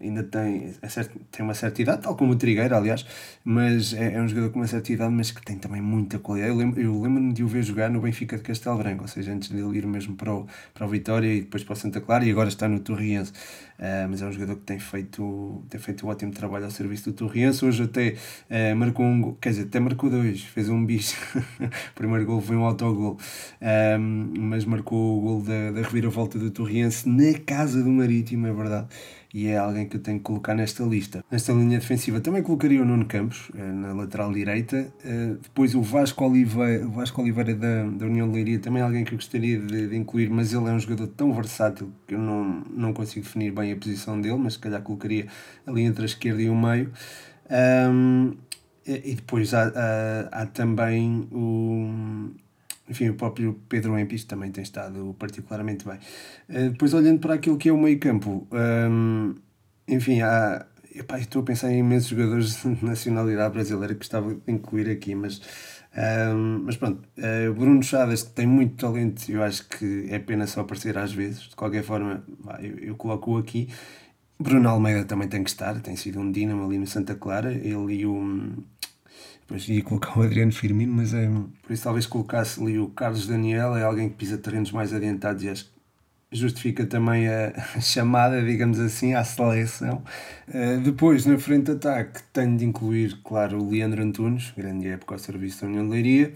ainda 0.04 0.22
tem, 0.22 0.72
é 0.80 0.88
certo, 0.88 1.18
tem 1.30 1.44
uma 1.44 1.54
certa 1.54 1.80
idade, 1.82 2.02
tal 2.02 2.16
como 2.16 2.32
o 2.32 2.36
Trigueiro, 2.36 2.76
aliás, 2.76 3.06
mas 3.44 3.92
é, 3.94 4.14
é, 4.14 4.20
um 4.20 4.28
jogador 4.28 4.50
com 4.50 4.60
uma 4.60 4.66
certa 4.66 4.92
idade, 4.92 5.12
mas 5.12 5.30
que 5.30 5.42
tem 5.42 5.56
também 5.58 5.80
muita 5.80 6.18
qualidade. 6.18 6.52
Eu 6.52 6.58
lembro-me 6.58 7.02
lembro 7.02 7.32
de 7.32 7.42
o 7.42 7.48
ver 7.48 7.62
jogar 7.62 7.90
no 7.90 8.00
Benfica 8.00 8.36
de 8.36 8.42
Castelo 8.42 8.78
Branco, 8.78 9.02
ou 9.02 9.08
seja, 9.08 9.32
antes 9.32 9.48
de 9.48 9.58
ele 9.58 9.78
ir 9.78 9.86
mesmo 9.86 10.14
para 10.14 10.32
o, 10.32 10.46
para 10.72 10.86
o 10.86 10.88
Vitória 10.88 11.32
e 11.32 11.40
depois 11.40 11.64
para 11.64 11.72
o 11.72 11.76
Santa 11.76 12.00
Clara, 12.00 12.24
e 12.24 12.30
agora 12.30 12.48
está 12.48 12.68
no 12.68 12.78
Torriense. 12.80 13.32
Uh, 13.76 14.06
mas 14.08 14.22
é 14.22 14.26
um 14.26 14.32
jogador 14.32 14.54
que 14.56 14.62
tem 14.62 14.78
feito, 14.78 15.64
tem 15.68 15.80
feito 15.80 16.06
um 16.06 16.08
ótimo 16.08 16.30
trabalho 16.30 16.64
ao 16.64 16.70
serviço 16.70 17.10
do 17.10 17.12
Torriense. 17.12 17.64
Hoje 17.64 17.82
até 17.82 18.14
uh, 18.48 18.76
marcou 18.76 19.04
um 19.04 19.20
gol, 19.20 19.38
quer 19.40 19.48
dizer, 19.50 19.62
até 19.62 19.80
marcou 19.80 20.08
dois, 20.08 20.42
fez 20.42 20.68
um 20.68 20.84
bicho. 20.84 21.16
o 21.58 21.94
primeiro 21.94 22.24
gol 22.24 22.40
foi 22.40 22.56
um 22.56 22.64
autogol, 22.64 23.14
uh, 23.14 23.98
mas 23.98 24.64
marcou 24.64 25.18
o 25.18 25.20
gol 25.20 25.42
da, 25.42 25.72
da 25.72 25.82
reviravolta 25.82 26.38
do 26.38 26.50
Torriense 26.50 27.08
na 27.08 27.38
casa 27.40 27.82
do 27.82 27.90
Marítimo, 27.90 28.46
é 28.46 28.52
verdade 28.52 28.86
e 29.34 29.48
é 29.48 29.58
alguém 29.58 29.88
que 29.88 29.96
eu 29.96 30.00
tenho 30.00 30.18
que 30.18 30.24
colocar 30.24 30.54
nesta 30.54 30.84
lista. 30.84 31.24
Nesta 31.28 31.52
linha 31.52 31.80
defensiva 31.80 32.20
também 32.20 32.40
colocaria 32.40 32.80
o 32.80 32.84
Nuno 32.84 33.04
Campos, 33.04 33.50
eh, 33.58 33.60
na 33.60 33.92
lateral 33.92 34.32
direita. 34.32 34.86
Eh, 35.04 35.34
depois 35.42 35.74
o 35.74 35.82
Vasco 35.82 36.24
Oliveira, 36.24 36.86
o 36.86 36.92
Vasco 36.92 37.20
Oliveira 37.20 37.52
da, 37.52 37.82
da 37.82 38.06
União 38.06 38.28
de 38.28 38.34
Leiria, 38.36 38.60
também 38.60 38.80
é 38.80 38.84
alguém 38.84 39.02
que 39.02 39.12
eu 39.12 39.18
gostaria 39.18 39.58
de, 39.58 39.88
de, 39.88 39.96
incluir, 39.96 40.30
mas 40.30 40.52
ele 40.54 40.68
é 40.68 40.72
um 40.72 40.78
jogador 40.78 41.08
tão 41.08 41.32
versátil 41.32 41.90
que 42.06 42.14
eu 42.14 42.20
não, 42.20 42.62
não 42.70 42.92
consigo 42.92 43.26
definir 43.26 43.50
bem 43.50 43.72
a 43.72 43.76
posição 43.76 44.20
dele, 44.20 44.38
mas 44.38 44.52
se 44.52 44.60
calhar 44.60 44.80
colocaria 44.82 45.26
ali 45.66 45.82
entre 45.82 46.02
a 46.02 46.06
esquerda 46.06 46.40
e 46.40 46.48
o 46.48 46.54
meio. 46.54 46.92
Um, 47.90 48.36
e 48.86 49.14
depois 49.16 49.52
há, 49.52 49.72
há, 49.74 50.42
há 50.42 50.46
também 50.46 51.26
o 51.32 52.30
enfim, 52.88 53.08
o 53.08 53.14
próprio 53.14 53.60
Pedro 53.68 53.98
Empis 53.98 54.24
também 54.24 54.50
tem 54.50 54.62
estado 54.62 55.14
particularmente 55.18 55.86
bem. 55.86 55.98
Uh, 56.48 56.70
depois, 56.70 56.92
olhando 56.92 57.20
para 57.20 57.34
aquilo 57.34 57.56
que 57.56 57.68
é 57.68 57.72
o 57.72 57.78
meio 57.78 57.98
campo, 57.98 58.46
um, 58.52 59.34
enfim, 59.88 60.20
há, 60.20 60.66
epá, 60.94 61.18
estou 61.18 61.42
a 61.42 61.44
pensar 61.44 61.72
em 61.72 61.78
imensos 61.78 62.08
jogadores 62.08 62.60
de 62.62 62.84
nacionalidade 62.84 63.54
brasileira 63.54 63.94
que 63.94 64.00
gostava 64.00 64.34
de 64.34 64.40
incluir 64.52 64.90
aqui, 64.90 65.14
mas, 65.14 65.40
um, 66.34 66.62
mas 66.64 66.76
pronto, 66.76 67.08
uh, 67.18 67.54
Bruno 67.54 67.80
que 67.80 68.32
tem 68.34 68.46
muito 68.46 68.76
talento, 68.76 69.30
eu 69.30 69.42
acho 69.42 69.66
que 69.68 70.06
é 70.10 70.18
pena 70.18 70.46
só 70.46 70.60
aparecer 70.60 70.98
às 70.98 71.12
vezes, 71.12 71.40
de 71.40 71.56
qualquer 71.56 71.82
forma, 71.82 72.22
eu, 72.60 72.78
eu 72.78 72.96
coloco-o 72.96 73.38
aqui. 73.38 73.68
Bruno 74.38 74.68
Almeida 74.68 75.04
também 75.04 75.28
tem 75.28 75.44
que 75.44 75.50
estar, 75.50 75.80
tem 75.80 75.94
sido 75.96 76.18
um 76.18 76.30
dínamo 76.30 76.64
ali 76.66 76.76
no 76.76 76.86
Santa 76.86 77.14
Clara, 77.14 77.52
ele 77.52 77.94
e 77.94 78.06
o, 78.06 78.52
Depois 79.46 79.68
ia 79.68 79.82
colocar 79.82 80.18
o 80.18 80.22
Adriano 80.22 80.52
Firmino, 80.52 80.94
mas 80.94 81.12
é. 81.12 81.28
Por 81.62 81.72
isso 81.72 81.84
talvez 81.84 82.06
colocasse 82.06 82.60
ali 82.62 82.78
o 82.78 82.88
Carlos 82.88 83.26
Daniel, 83.26 83.76
é 83.76 83.82
alguém 83.82 84.08
que 84.08 84.16
pisa 84.16 84.38
terrenos 84.38 84.72
mais 84.72 84.92
adiantados 84.92 85.42
e 85.44 85.50
acho 85.50 85.66
que 85.66 85.70
justifica 86.32 86.86
também 86.86 87.28
a 87.28 87.52
chamada, 87.80 88.42
digamos 88.42 88.80
assim, 88.80 89.12
à 89.12 89.22
seleção. 89.22 90.02
Uh, 90.48 90.80
depois, 90.80 91.26
na 91.26 91.38
frente 91.38 91.66
de 91.66 91.72
ataque, 91.72 92.22
tenho 92.32 92.56
de 92.56 92.64
incluir, 92.64 93.20
claro, 93.22 93.62
o 93.62 93.70
Leandro 93.70 94.02
Antunes, 94.02 94.52
grande 94.56 94.88
época 94.88 95.14
ao 95.14 95.18
serviço 95.18 95.60
da 95.60 95.68
União 95.68 95.84
de 95.84 95.90
Leiria. 95.90 96.32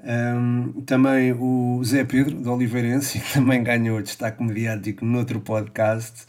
Um, 0.00 0.80
também 0.86 1.32
o 1.32 1.82
Zé 1.84 2.04
Pedro, 2.04 2.40
de 2.40 2.48
Oliveirense, 2.48 3.18
que 3.20 3.32
também 3.34 3.62
ganhou 3.62 4.00
destaque 4.00 4.42
mediático 4.42 5.04
noutro 5.04 5.40
podcast 5.40 6.24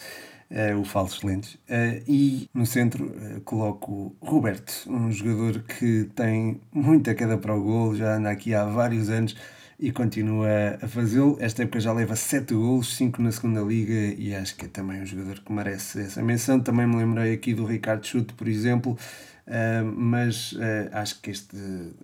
o 0.80 0.84
Falsos 0.84 1.22
Lentes. 1.22 1.56
Uh, 1.56 2.02
e 2.08 2.50
no 2.54 2.66
centro 2.66 3.06
uh, 3.06 3.42
coloco 3.42 4.16
Roberto, 4.20 4.74
um 4.88 5.12
jogador 5.12 5.62
que 5.64 6.10
tem 6.16 6.60
muita 6.72 7.14
queda 7.14 7.38
para 7.38 7.56
o 7.56 7.62
gol, 7.62 7.96
já 7.96 8.16
anda 8.16 8.30
aqui 8.30 8.54
há 8.54 8.66
vários 8.66 9.10
anos 9.10 9.36
e 9.80 9.92
continua 9.92 10.78
a 10.82 10.88
fazê-lo. 10.88 11.38
Esta 11.40 11.64
época 11.64 11.80
já 11.80 11.94
leva 11.94 12.16
7 12.16 12.54
golos, 12.54 12.96
5 12.98 13.22
na 13.22 13.32
segunda 13.32 13.62
liga 13.62 14.16
e 14.18 14.36
acho 14.36 14.56
que 14.56 14.66
é 14.66 14.68
também 14.68 15.02
um 15.02 15.06
jogador 15.06 15.40
que 15.40 15.52
merece 15.52 16.02
essa 16.02 16.22
menção. 16.22 16.60
Também 16.60 16.88
me 16.88 16.98
lembrei 16.98 17.34
aqui 17.34 17.54
do 17.54 17.66
Ricardo 17.66 18.06
Chute, 18.06 18.34
por 18.34 18.48
exemplo, 18.48 18.98
mas 19.96 20.54
acho 20.92 21.22
que 21.22 21.32
este 21.32 21.56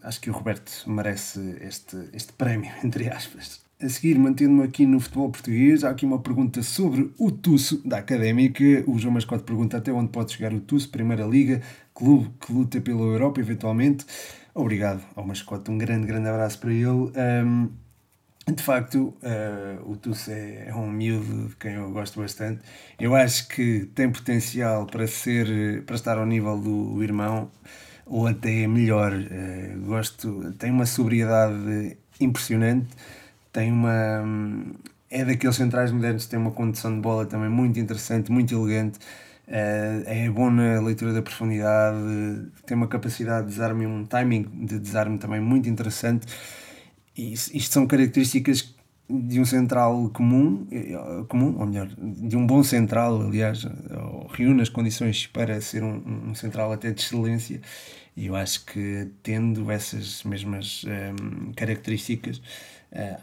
acho 0.01 0.21
que 0.21 0.29
o 0.29 0.33
Roberto 0.33 0.71
merece 0.87 1.57
este, 1.59 1.97
este 2.13 2.31
prémio, 2.31 2.71
entre 2.81 3.09
aspas. 3.09 3.64
A 3.77 3.89
seguir, 3.89 4.17
mantendo-me 4.17 4.63
aqui 4.63 4.85
no 4.85 5.01
futebol 5.01 5.29
português, 5.29 5.83
há 5.83 5.89
aqui 5.89 6.05
uma 6.05 6.19
pergunta 6.19 6.63
sobre 6.63 7.11
o 7.19 7.29
Tusso 7.29 7.85
da 7.85 7.97
Académica. 7.97 8.63
O 8.87 8.97
João 8.97 9.15
Mascote 9.15 9.43
pergunta 9.43 9.75
até 9.75 9.91
onde 9.91 10.11
pode 10.11 10.31
chegar 10.31 10.53
o 10.53 10.61
Tusso, 10.61 10.89
Primeira 10.89 11.25
Liga, 11.25 11.61
clube 11.93 12.31
que 12.39 12.53
luta 12.53 12.79
pela 12.79 13.01
Europa, 13.01 13.41
eventualmente. 13.41 14.05
Obrigado 14.53 15.03
ao 15.13 15.27
Mascote, 15.27 15.69
um 15.69 15.77
grande, 15.77 16.07
grande 16.07 16.29
abraço 16.29 16.57
para 16.59 16.71
ele. 16.71 16.87
Um, 16.87 17.69
de 18.49 18.63
facto, 18.63 19.13
uh, 19.21 19.91
o 19.91 19.97
Tusso 19.97 20.31
é, 20.31 20.69
é, 20.69 20.73
um 20.73 20.89
miúdo 20.89 21.49
de 21.49 21.55
quem 21.57 21.73
eu 21.73 21.91
gosto 21.91 22.21
bastante. 22.21 22.61
Eu 22.97 23.13
acho 23.13 23.45
que 23.49 23.89
tem 23.93 24.09
potencial 24.09 24.85
para 24.85 25.05
ser, 25.05 25.83
para 25.83 25.97
estar 25.97 26.17
ao 26.17 26.25
nível 26.25 26.57
do 26.57 27.03
irmão, 27.03 27.51
ou 28.05 28.25
até 28.25 28.65
melhor. 28.67 29.11
Uh, 29.11 29.85
gosto, 29.85 30.53
tem 30.53 30.71
uma 30.71 30.85
sobriedade 30.85 31.97
impressionante 32.21 32.87
tem 33.55 33.71
uma. 33.71 34.21
É 35.09 35.23
daqueles 35.23 35.55
centrais 35.55 35.91
modernos 35.91 36.25
que 36.25 36.31
tem 36.31 36.39
uma 36.39 36.51
condição 36.51 36.93
de 36.93 36.99
bola 36.99 37.25
também 37.25 37.49
muito 37.49 37.79
interessante, 37.79 38.29
muito 38.31 38.53
elegante. 38.53 38.99
Eh, 39.47 40.03
é 40.25 40.29
bom 40.29 40.49
na 40.49 40.81
leitura 40.81 41.13
da 41.13 41.21
profundidade, 41.21 41.97
tem 42.65 42.75
uma 42.75 42.87
capacidade 42.87 43.47
de 43.47 43.53
desarme, 43.53 43.85
um 43.85 44.03
timing 44.05 44.43
de 44.65 44.77
desarme 44.77 45.17
também 45.17 45.39
muito 45.39 45.69
interessante. 45.69 46.27
E 47.17 47.33
isto 47.33 47.71
são 47.71 47.87
características 47.87 48.75
de 49.09 49.39
um 49.39 49.45
central 49.45 50.09
comum, 50.09 50.67
eh, 50.71 50.97
comum, 51.29 51.55
ou 51.59 51.65
melhor, 51.67 51.87
de 51.97 52.35
um 52.35 52.45
bom 52.45 52.61
central, 52.63 53.21
aliás, 53.21 53.65
reúne 54.33 54.61
as 54.63 54.69
condições 54.69 55.27
para 55.27 55.61
ser 55.61 55.83
um, 55.83 56.29
um 56.31 56.35
central 56.35 56.73
até 56.73 56.91
de 56.91 57.01
excelência. 57.01 57.61
E 58.17 58.27
eu 58.27 58.35
acho 58.35 58.65
que 58.65 59.09
tendo 59.23 59.69
essas 59.71 60.23
mesmas 60.23 60.85
características, 61.55 62.41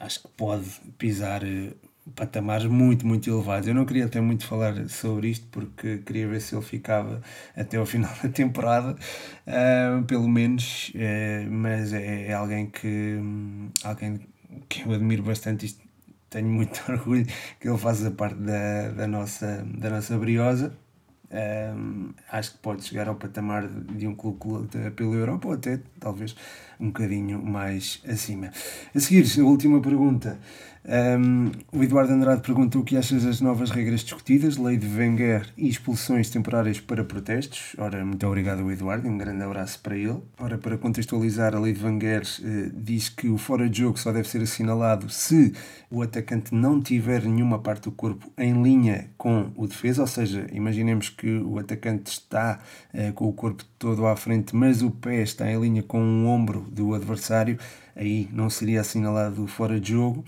acho 0.01 0.22
que 0.22 0.29
pode 0.29 0.68
pisar 0.98 1.42
uh, 1.44 1.75
patamares 2.14 2.66
muito, 2.66 3.07
muito 3.07 3.31
elevados. 3.31 3.68
Eu 3.68 3.75
não 3.75 3.85
queria 3.85 4.07
até 4.07 4.20
muito 4.20 4.46
falar 4.46 4.88
sobre 4.88 5.29
isto 5.29 5.46
porque 5.51 5.98
queria 5.98 6.29
ver 6.29 6.40
se 6.40 6.55
ele 6.55 6.62
ficava 6.62 7.20
até 7.57 7.77
ao 7.77 7.87
final 7.87 8.12
da 8.22 8.29
temporada, 8.29 8.96
uh, 9.46 10.05
pelo 10.05 10.29
menos, 10.29 10.92
uh, 10.94 11.51
mas 11.51 11.92
é, 11.92 12.29
é, 12.29 12.33
alguém 12.33 12.66
que 12.66 13.18
alguém 13.85 14.20
que 14.68 14.83
eu 14.87 14.92
admiro 14.92 15.22
bastante 15.22 15.66
isto. 15.66 15.83
Tenho 16.31 16.48
muito 16.48 16.81
orgulho 16.90 17.27
que 17.61 17.68
ele 17.68 17.79
faça 17.79 18.11
parte 18.11 18.37
da, 18.37 18.90
da, 18.90 19.07
nossa, 19.07 19.64
da 19.79 19.90
nossa 19.90 20.16
briosa 20.18 20.72
um, 21.33 22.12
acho 22.31 22.53
que 22.53 22.59
pode 22.59 22.85
chegar 22.85 23.09
ao 23.09 23.14
patamar 23.14 23.66
de 23.66 24.07
um 24.07 24.14
clube 24.14 24.38
que 24.38 24.49
luta 24.49 24.90
pela 24.90 25.14
Europa 25.14 25.49
ou 25.49 25.55
até 25.55 25.81
talvez 25.99 26.37
um 26.79 26.87
bocadinho 26.88 27.42
mais 27.42 28.03
acima. 28.07 28.51
A 28.95 29.01
seguir, 29.01 29.25
a 29.40 29.45
última 29.45 29.81
pergunta. 29.81 30.38
Um, 30.85 31.53
o 31.73 31.83
Eduardo 31.85 32.12
Andrade 32.12 32.42
perguntou 32.42 32.83
o 32.83 32.85
que 32.85 32.97
achas 32.97 33.23
das 33.23 33.40
novas 33.40 33.71
regras 33.71 34.01
discutidas, 34.01 34.57
lei 34.57 34.77
de 34.77 34.88
Wenger 34.88 35.49
e 35.57 35.68
expulsões 35.68 36.29
temporárias 36.29 36.81
para 36.81 37.05
protestos. 37.05 37.77
Ora, 37.79 38.05
muito 38.05 38.27
obrigado 38.27 38.68
Eduardo 38.71 39.09
um 39.09 39.16
grande 39.16 39.42
abraço 39.45 39.79
para 39.81 39.97
ele. 39.97 40.21
Ora, 40.40 40.59
para 40.59 40.77
contextualizar, 40.77 41.55
a 41.55 41.61
lei 41.61 41.73
de 41.73 41.85
Wenger 41.85 42.23
uh, 42.23 42.71
diz 42.75 43.09
que 43.09 43.29
o 43.29 43.38
fora 43.38 43.68
de 43.68 43.79
jogo 43.79 43.97
só 43.97 44.11
deve 44.11 44.29
ser 44.29 44.42
assinalado 44.42 45.09
se 45.09 45.55
o 45.88 46.03
atacante 46.03 46.53
não 46.53 46.81
tiver 46.81 47.23
nenhuma 47.23 47.61
parte 47.61 47.85
do 47.85 47.92
corpo 47.92 48.33
em 48.37 48.61
linha 48.61 49.09
com 49.16 49.53
o 49.57 49.68
defesa, 49.68 50.03
ou 50.03 50.09
seja, 50.09 50.49
imaginemos 50.53 51.09
que 51.09 51.38
o 51.38 51.59
atacante 51.61 52.11
está 52.11 52.59
uh, 52.92 53.12
com 53.12 53.29
o 53.29 53.33
corpo 53.33 53.64
todo 53.79 54.05
à 54.05 54.16
frente, 54.16 54.57
mas 54.57 54.83
o 54.83 54.90
pé 54.90 55.23
está 55.23 55.49
em 55.49 55.61
linha 55.61 55.83
com 55.83 56.01
o 56.01 56.27
ombro 56.27 56.66
do 56.73 56.92
adversário, 56.92 57.57
aí 57.96 58.28
não 58.33 58.48
seria 58.50 58.81
assinalado 58.81 59.46
fora 59.46 59.81
de 59.81 59.92
jogo. 59.92 60.24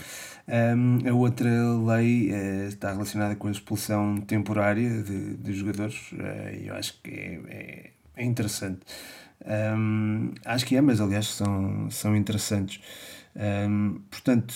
Um, 0.46 1.09
a 1.09 1.12
outra 1.14 1.48
lei 1.96 2.31
uh, 2.31 2.68
está 2.68 2.92
relacionada 2.92 3.35
com 3.37 3.48
a 3.48 3.50
expulsão 3.50 4.20
temporária 4.20 5.03
de, 5.03 5.37
de 5.37 5.53
jogadores, 5.55 6.12
uh, 6.12 6.16
eu 6.62 6.74
acho 6.74 7.00
que 7.03 7.11
é, 7.11 7.40
é, 7.48 7.90
é 8.16 8.24
interessante. 8.24 8.81
Um, 9.77 10.33
acho 10.44 10.66
que 10.66 10.77
é, 10.77 10.81
mas 10.81 11.00
aliás 11.00 11.27
são, 11.27 11.90
são 11.90 12.16
interessantes. 12.16 12.81
Um, 13.37 14.00
portanto, 14.11 14.55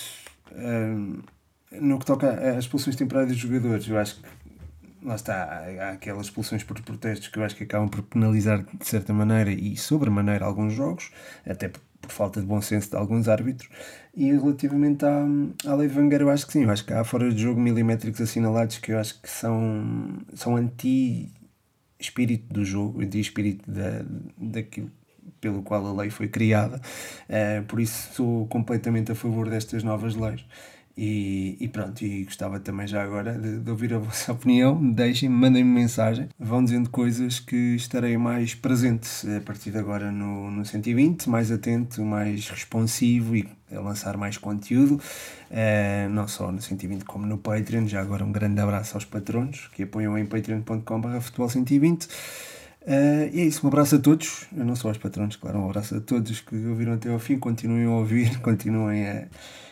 no 1.73 1.99
que 1.99 2.07
toca 2.07 2.31
às 2.51 2.64
expulsões 2.64 2.97
temporárias 2.97 3.37
de 3.37 3.42
jogadores, 3.42 3.87
eu 3.88 3.99
acho 3.99 4.16
que 4.16 4.23
lá 5.03 5.14
está, 5.14 5.64
há 5.81 5.90
aquelas 5.90 6.27
expulsões 6.27 6.64
por 6.64 6.81
protestos 6.83 7.29
que 7.29 7.38
eu 7.38 7.44
acho 7.44 7.57
que 7.57 7.64
acabam 7.64 7.88
por 7.88 8.03
penalizar 8.03 8.64
de 8.64 8.87
certa 8.87 9.12
maneira 9.12 9.51
e 9.51 9.77
sobremaneira 9.77 10.44
alguns 10.44 10.73
jogos, 10.75 11.11
até 11.47 11.71
por 12.09 12.14
falta 12.14 12.40
de 12.40 12.47
bom 12.47 12.61
senso 12.61 12.90
de 12.90 12.97
alguns 12.97 13.29
árbitros. 13.29 13.68
E 14.16 14.33
relativamente 14.33 15.05
à, 15.05 15.27
à 15.66 15.75
lei 15.75 15.88
Wenger, 15.88 16.23
eu 16.23 16.31
acho 16.31 16.47
que 16.47 16.53
sim, 16.53 16.64
eu 16.64 16.71
acho 16.71 16.85
que 16.85 16.92
há 16.92 17.05
fora 17.05 17.31
de 17.33 17.40
jogo 17.40 17.61
milimétricos 17.61 18.21
assinalados 18.21 18.79
que 18.79 18.92
eu 18.92 18.99
acho 18.99 19.21
que 19.21 19.31
são, 19.31 20.18
são 20.35 20.57
anti-espírito 20.57 22.53
do 22.53 22.64
jogo, 22.64 23.01
anti-espírito 23.03 23.71
da, 23.71 24.05
daquilo 24.37 24.90
pelo 25.40 25.62
qual 25.62 25.87
a 25.87 25.92
lei 25.92 26.11
foi 26.11 26.29
criada. 26.29 26.81
Uh, 27.29 27.62
por 27.66 27.81
isso 27.81 28.12
sou 28.14 28.47
completamente 28.49 29.12
a 29.12 29.14
favor 29.14 29.49
destas 29.49 29.85
novas 29.85 30.16
leis. 30.16 30.44
E, 31.01 31.57
e, 31.61 31.69
pronto, 31.69 32.05
e 32.05 32.25
gostava 32.25 32.59
também 32.59 32.85
já 32.85 33.01
agora 33.01 33.39
de, 33.39 33.61
de 33.61 33.71
ouvir 33.71 33.95
a 33.95 33.99
vossa 33.99 34.33
opinião. 34.35 34.77
Deixem-me, 34.93 35.33
mandem-me 35.33 35.71
mensagem, 35.71 36.29
vão 36.37 36.65
dizendo 36.65 36.91
coisas 36.91 37.39
que 37.39 37.77
estarei 37.77 38.19
mais 38.19 38.53
presente 38.53 39.09
a 39.37 39.41
partir 39.41 39.71
de 39.71 39.79
agora 39.79 40.11
no, 40.11 40.51
no 40.51 40.65
120, 40.65 41.31
mais 41.31 41.53
atento, 41.53 42.03
mais 42.05 42.51
responsivo 42.51 43.37
e 43.37 43.49
a 43.71 43.79
lançar 43.79 44.17
mais 44.17 44.39
conteúdo, 44.39 44.95
uh, 44.97 46.09
não 46.11 46.27
só 46.27 46.51
no 46.51 46.61
120 46.61 47.05
como 47.05 47.25
no 47.27 47.39
Patreon. 47.39 47.87
Já 47.87 48.01
agora 48.01 48.25
um 48.25 48.33
grande 48.33 48.61
abraço 48.61 48.97
aos 48.97 49.05
patronos 49.05 49.71
que 49.75 49.85
apoiam 49.85 50.19
em 50.19 50.27
patreon.com.br 50.27 51.21
futebol 51.21 51.49
120. 51.49 52.07
Uh, 52.07 53.31
e 53.33 53.41
é 53.41 53.45
isso, 53.45 53.65
um 53.65 53.69
abraço 53.69 53.95
a 53.95 53.99
todos, 54.01 54.47
não 54.51 54.75
só 54.75 54.89
aos 54.89 54.99
patronos, 54.99 55.37
claro, 55.37 55.61
um 55.61 55.67
abraço 55.67 55.95
a 55.95 56.01
todos 56.01 56.41
que 56.41 56.57
ouviram 56.57 56.95
até 56.95 57.09
ao 57.09 57.21
fim, 57.21 57.39
continuem 57.39 57.85
a 57.85 57.91
ouvir, 57.91 58.39
continuem 58.43 59.07
a 59.07 59.29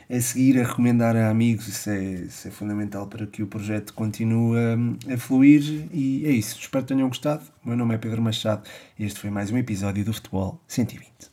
a 0.09 0.21
seguir, 0.21 0.59
a 0.61 0.65
recomendar 0.65 1.17
a 1.17 1.29
amigos, 1.29 1.67
isso 1.69 1.91
é, 1.91 2.03
isso 2.03 2.49
é 2.49 2.51
fundamental 2.51 3.07
para 3.07 3.27
que 3.27 3.43
o 3.43 3.47
projeto 3.47 3.93
continue 3.93 4.57
a, 4.59 5.15
a 5.15 5.19
fluir. 5.19 5.89
E 5.93 6.25
é 6.25 6.31
isso, 6.31 6.59
espero 6.61 6.85
que 6.85 6.95
tenham 6.95 7.09
gostado. 7.09 7.43
O 7.65 7.69
meu 7.69 7.77
nome 7.77 7.95
é 7.95 7.99
Pedro 7.99 8.23
Machado 8.23 8.63
e 8.99 9.05
este 9.05 9.21
foi 9.21 9.31
mais 9.31 9.51
um 9.51 9.59
episódio 9.59 10.05
do 10.05 10.13
Futebol 10.13 10.61
120. 10.69 11.31